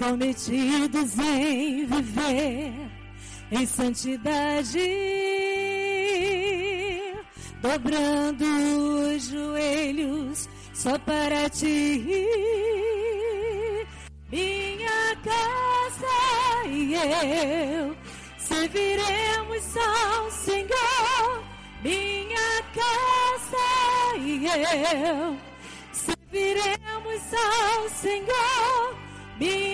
Comprometidos 0.03 1.17
em 1.17 1.87
viver 1.87 2.73
em 3.53 3.65
santidade, 3.65 4.81
dobrando 7.61 8.45
os 9.15 9.29
joelhos 9.29 10.49
só 10.75 10.99
para 10.99 11.49
ti 11.51 12.27
minha 14.29 15.17
casa 15.23 16.67
e 16.69 16.95
eu 16.95 17.97
serviremos 18.39 19.77
ao 19.77 20.31
Senhor. 20.33 21.45
Minha 21.85 22.63
casa 22.75 24.19
e 24.19 24.47
eu 24.47 25.39
serviremos 25.93 27.23
ao 27.33 27.89
Senhor. 27.91 28.97
Minha 29.39 29.72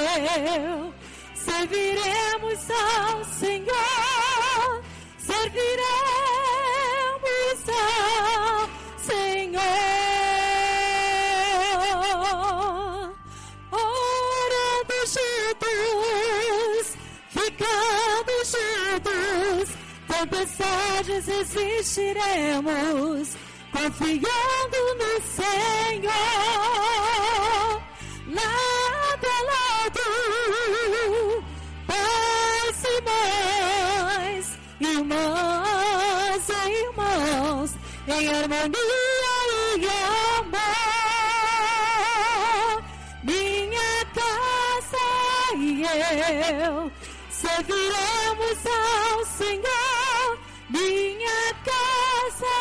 eu 0.00 0.94
serviremos 1.34 2.70
ao 2.70 3.24
Senhor. 3.24 4.82
Serviremos 5.18 5.68
ao 7.68 8.68
Senhor. 8.98 9.60
Orando 13.72 14.94
juntos, 15.14 16.96
ficando 17.28 18.32
juntos, 18.52 19.68
tempestades 20.08 21.26
resistiremos, 21.26 23.26
confiando 23.72 24.80
no 24.98 25.12
Senhor. 25.22 26.99
Eu 46.30 46.90
serviremos 47.30 48.66
ao 48.66 49.24
Senhor. 49.26 50.38
Minha 50.68 51.54
casa 51.64 52.56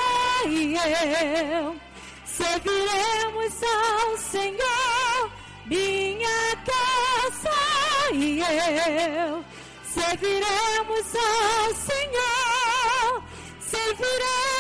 e 0.48 0.76
eu 0.76 1.76
serviremos 2.26 3.64
ao 3.64 4.18
Senhor. 4.18 5.32
Minha 5.66 6.56
casa 6.66 8.14
e 8.14 8.40
eu 8.40 9.44
serviremos 9.84 11.16
ao 11.16 11.76
Senhor. 11.76 13.24
Serviremos 13.60 14.59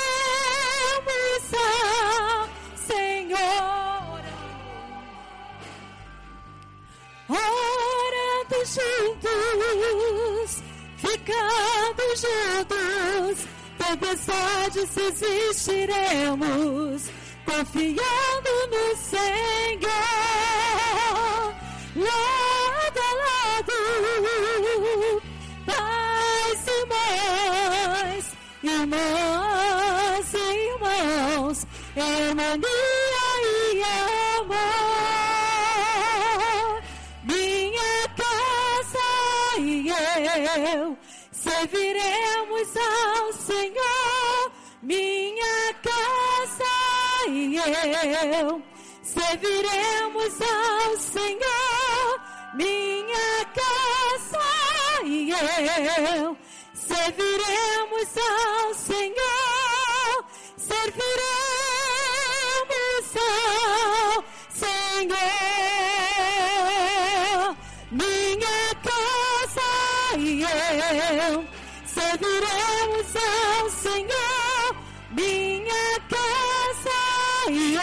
Orando 7.30 8.66
juntos, 8.66 10.50
ficando 10.98 12.04
juntos, 12.18 13.46
tempestades 13.78 14.90
resistiremos, 14.96 17.12
confiando 17.46 18.52
no 18.72 18.96
Senhor. 18.98 19.90
Lado 21.96 23.00
a 23.00 23.02
lado, 23.24 23.80
pais 25.68 26.64
e 26.68 26.80
mães, 26.88 28.26
irmãs 28.64 30.28
e 30.34 30.36
irmãos, 30.68 31.58
harmonia 31.96 32.99
serviremos 41.32 42.78
ao 42.78 43.34
Senhor. 43.34 44.52
Minha 44.82 45.74
casa 45.82 47.30
e 47.30 47.58
eu 47.58 48.62
serviremos 49.04 50.42
ao 50.42 50.98
Senhor. 50.98 52.22
Minha 52.56 53.46
casa 53.54 55.04
e 55.04 55.32
eu 55.32 56.38
serviremos 56.74 58.18
ao 58.18 58.74
Senhor. 58.74 60.26
Serviremos 60.58 61.59
serviremos 72.20 73.16
ao 73.16 73.70
Senhor. 73.70 74.76
Minha 75.12 76.00
casa 76.10 77.50
e 77.50 77.76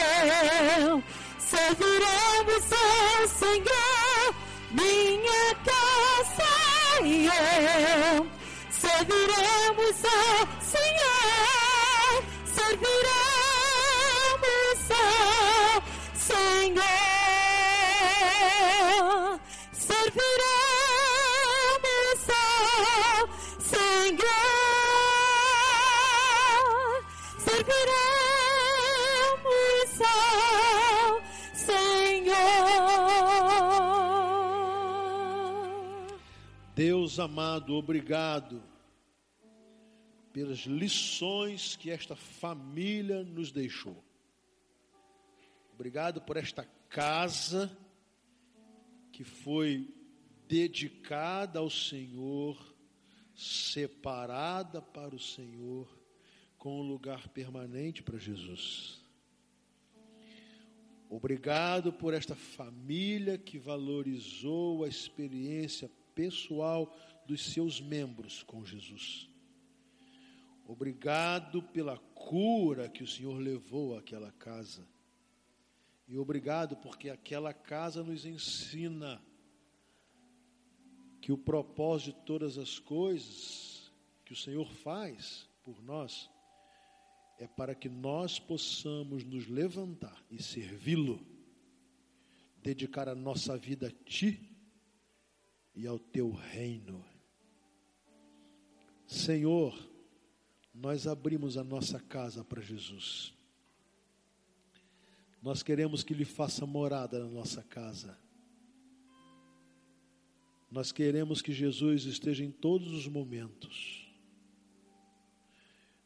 eu 0.82 1.03
serviremos 1.39 2.72
ao 2.72 3.28
Senhor, 3.28 4.34
minha 4.70 5.55
casa 5.64 7.05
e 7.05 7.26
eu 7.26 8.26
serviremos 8.70 10.05
ao 10.05 10.66
Deus 37.07 37.20
amado, 37.20 37.72
obrigado 37.76 38.61
pelas 40.32 40.66
lições 40.66 41.76
que 41.76 41.88
esta 41.88 42.16
família 42.16 43.22
nos 43.22 43.52
deixou. 43.52 44.02
Obrigado 45.72 46.20
por 46.20 46.36
esta 46.36 46.64
casa 46.88 47.70
que 49.12 49.22
foi 49.22 49.88
dedicada 50.48 51.61
ao 51.61 51.70
Senhor, 51.70 52.74
separada 53.36 54.82
para 54.82 55.14
o 55.14 55.20
Senhor, 55.20 55.88
com 56.59 56.80
um 56.80 56.88
lugar 56.88 57.28
permanente 57.28 58.02
para 58.02 58.18
Jesus. 58.18 59.00
Obrigado 61.09 61.92
por 61.92 62.12
esta 62.12 62.34
família 62.34 63.38
que 63.38 63.61
valorizou 63.61 64.82
a 64.82 64.88
experiência 64.88 65.88
pessoal 66.17 66.97
dos 67.27 67.53
seus 67.53 67.79
membros 67.79 68.43
com 68.43 68.64
Jesus. 68.64 69.29
Obrigado 70.67 71.62
pela 71.62 71.99
cura 71.99 72.89
que 72.89 73.05
o 73.05 73.07
Senhor 73.07 73.39
levou 73.39 73.97
àquela 73.97 74.33
casa. 74.33 74.89
E 76.09 76.17
obrigado 76.17 76.77
porque 76.79 77.11
aquela 77.11 77.53
casa 77.53 78.03
nos 78.03 78.25
ensina 78.25 79.23
que 81.21 81.31
o 81.31 81.39
propósito 81.39 82.19
de 82.19 82.25
todas 82.25 82.57
as 82.57 82.79
coisas 82.79 83.93
que 84.25 84.33
o 84.33 84.37
Senhor 84.37 84.69
faz 84.69 85.49
por 85.62 85.83
nós 85.83 86.31
é 87.39 87.47
para 87.47 87.75
que 87.75 87.89
nós 87.89 88.39
possamos 88.39 89.23
nos 89.23 89.47
levantar 89.47 90.25
e 90.31 90.43
servi-lo, 90.43 91.21
dedicar 92.62 93.09
a 93.09 93.14
nossa 93.14 93.59
vida 93.59 93.89
a 93.89 93.91
Ti 93.91 94.55
e 95.77 95.87
ao 95.87 95.99
Teu 95.99 96.31
reino. 96.33 97.05
Senhor, 99.07 99.79
nós 100.74 101.07
abrimos 101.07 101.57
a 101.57 101.62
nossa 101.62 102.01
casa 102.01 102.43
para 102.43 102.62
Jesus. 102.62 103.35
Nós 105.43 105.62
queremos 105.62 106.03
que 106.03 106.14
Ele 106.14 106.24
faça 106.24 106.66
morada 106.66 107.18
na 107.20 107.31
nossa 107.31 107.62
casa. 107.62 108.18
Nós 110.70 110.91
queremos 110.91 111.41
que 111.41 111.53
Jesus 111.53 112.05
esteja 112.05 112.43
em 112.45 112.51
todos 112.51 112.93
os 112.93 113.07
momentos. 113.07 114.05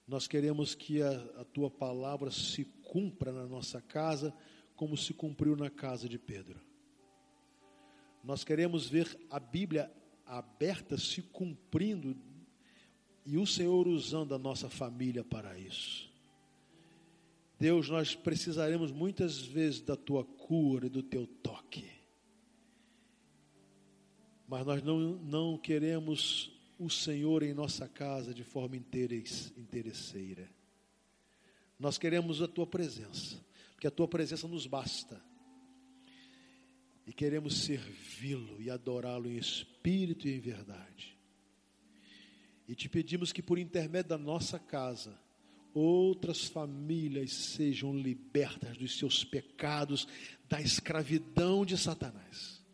Nós 0.07 0.27
queremos 0.27 0.75
que 0.75 1.01
a, 1.01 1.13
a 1.41 1.45
tua 1.45 1.71
palavra 1.71 2.31
se 2.31 2.65
cumpra 2.83 3.33
na 3.33 3.47
nossa 3.47 3.81
casa, 3.81 4.35
como 4.75 4.97
se 4.97 5.15
cumpriu 5.15 5.57
na 5.57 5.71
casa 5.71 6.09
de 6.09 6.19
Pedro. 6.19 6.61
Nós 8.23 8.45
queremos 8.45 8.89
ver 8.89 9.19
a 9.31 9.41
Bíblia 9.41 9.91
aberta 10.27 10.97
se 10.97 11.23
cumprindo 11.23 12.17
e 13.25 13.37
o 13.37 13.47
Senhor 13.47 13.89
usando 13.89 14.35
a 14.35 14.39
nossa 14.39 14.69
família 14.69 15.25
para 15.25 15.59
isso. 15.59 16.11
Deus, 17.59 17.89
nós 17.91 18.15
precisaremos 18.15 18.91
muitas 18.91 19.41
vezes 19.41 19.81
da 19.83 19.95
tua 19.95 20.25
cura 20.25 20.87
e 20.87 20.91
do 20.91 21.03
teu 21.03 21.27
toque. 21.27 21.91
Mas 24.49 24.65
nós 24.65 24.83
não, 24.83 24.99
não 24.99 25.59
queremos 25.59 26.51
o 26.79 26.89
Senhor 26.89 27.43
em 27.43 27.53
nossa 27.53 27.87
casa 27.87 28.33
de 28.33 28.43
forma 28.43 28.77
interesseira. 28.77 30.49
Nós 31.79 31.99
queremos 31.99 32.41
a 32.41 32.49
tua 32.49 32.67
presença, 32.67 33.37
porque 33.73 33.87
a 33.87 33.91
tua 33.91 34.09
presença 34.09 34.49
nos 34.49 34.67
basta. 34.67 35.23
E 37.11 37.13
queremos 37.13 37.65
servi-lo 37.65 38.63
e 38.63 38.71
adorá-lo 38.71 39.29
em 39.29 39.37
espírito 39.37 40.29
e 40.29 40.33
em 40.37 40.39
verdade. 40.39 41.19
E 42.69 42.75
te 42.77 42.89
pedimos 42.89 43.33
que 43.33 43.43
por 43.43 43.59
intermédio 43.59 44.11
da 44.11 44.17
nossa 44.17 44.61
casa, 44.61 45.21
outras 45.75 46.45
famílias 46.45 47.33
sejam 47.33 47.93
libertas 47.93 48.77
dos 48.79 48.97
seus 48.97 49.25
pecados, 49.25 50.07
da 50.49 50.61
escravidão 50.61 51.67
de 51.67 51.77
Satanás. 51.77 52.65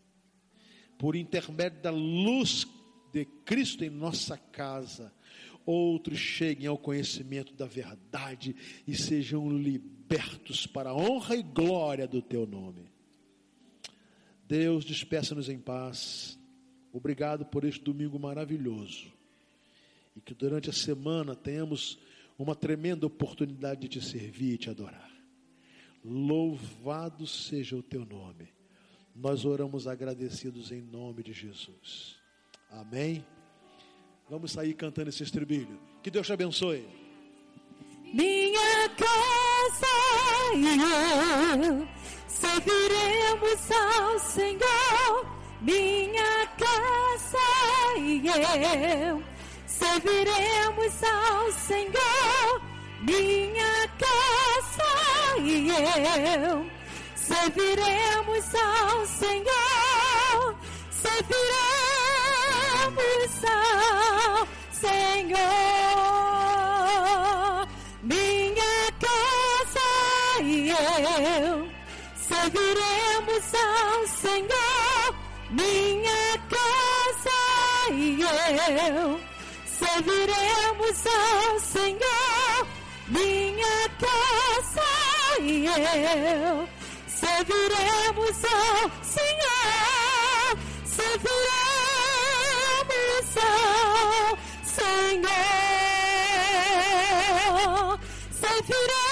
Por 0.99 1.17
intermédio 1.17 1.81
da 1.81 1.91
luz 1.91 2.67
de 3.15 3.25
Cristo 3.25 3.85
em 3.85 3.91
nossa 3.91 4.37
casa, 4.37 5.15
outros 5.65 6.19
cheguem 6.19 6.67
ao 6.67 6.77
conhecimento 6.77 7.55
da 7.55 7.65
verdade 7.65 8.55
e 8.87 8.95
sejam 8.95 9.49
libertos 9.49 10.67
para 10.67 10.91
a 10.91 10.95
honra 10.95 11.37
e 11.37 11.43
glória 11.43 12.07
do 12.07 12.21
teu 12.21 12.47
nome. 12.47 12.96
Deus, 14.49 14.85
despeça-nos 14.85 15.49
em 15.49 15.59
paz. 15.59 16.39
Obrigado 16.93 17.45
por 17.45 17.65
este 17.65 17.83
domingo 17.83 18.19
maravilhoso 18.19 19.13
e 20.17 20.21
que 20.21 20.35
durante 20.35 20.71
a 20.71 20.73
semana 20.73 21.35
tenhamos 21.35 21.99
uma 22.39 22.55
tremenda 22.55 23.07
oportunidade 23.07 23.83
de 23.83 23.89
te 23.89 24.01
servir 24.01 24.55
e 24.55 24.59
te 24.59 24.71
adorar. 24.71 25.11
Louvado 26.05 27.27
seja 27.27 27.77
o 27.77 27.83
teu 27.83 28.05
nome. 28.05 28.49
Nós 29.15 29.45
oramos 29.45 29.87
agradecidos 29.87 30.71
em 30.71 30.81
nome 30.81 31.23
de 31.23 31.33
Jesus. 31.33 32.17
Amém. 32.71 33.25
Vamos 34.29 34.53
sair 34.53 34.75
cantando 34.75 35.09
esse 35.09 35.23
estribilho. 35.23 35.81
Que 36.03 36.11
Deus 36.11 36.27
te 36.27 36.33
abençoe. 36.33 36.87
Minha 38.13 38.89
casa 38.91 39.87
eu 42.67 43.06
serviremos 43.27 43.71
ao 43.73 44.19
Senhor. 44.19 45.27
Minha 45.61 46.47
casa 46.59 47.39
e 47.99 48.23
eu 48.29 49.23
serviremos 49.67 51.03
ao 51.03 51.53
Senhor, 51.53 52.61
minha 53.03 53.89
casa 53.99 55.39
e 55.39 55.69
eu. 55.69 56.67
Serviremos 57.15 58.55
ao 58.55 59.07
Senhor, 59.07 60.55
serviremos 60.91 61.45
ao 63.45 64.47
Senhor. 64.73 65.76
Eu 78.51 79.21
serviremos 79.79 81.07
ao 81.07 81.61
Senhor, 81.61 82.67
minha 83.09 83.89
casa 83.99 84.83
e 85.41 85.67
eu. 85.67 86.69
Serviremos 87.07 88.45
ao 88.45 88.91
Senhor, 89.03 90.59
serviremos 90.85 91.37
ao 93.37 94.39
Senhor, 94.65 95.29
serviremos 98.31 99.06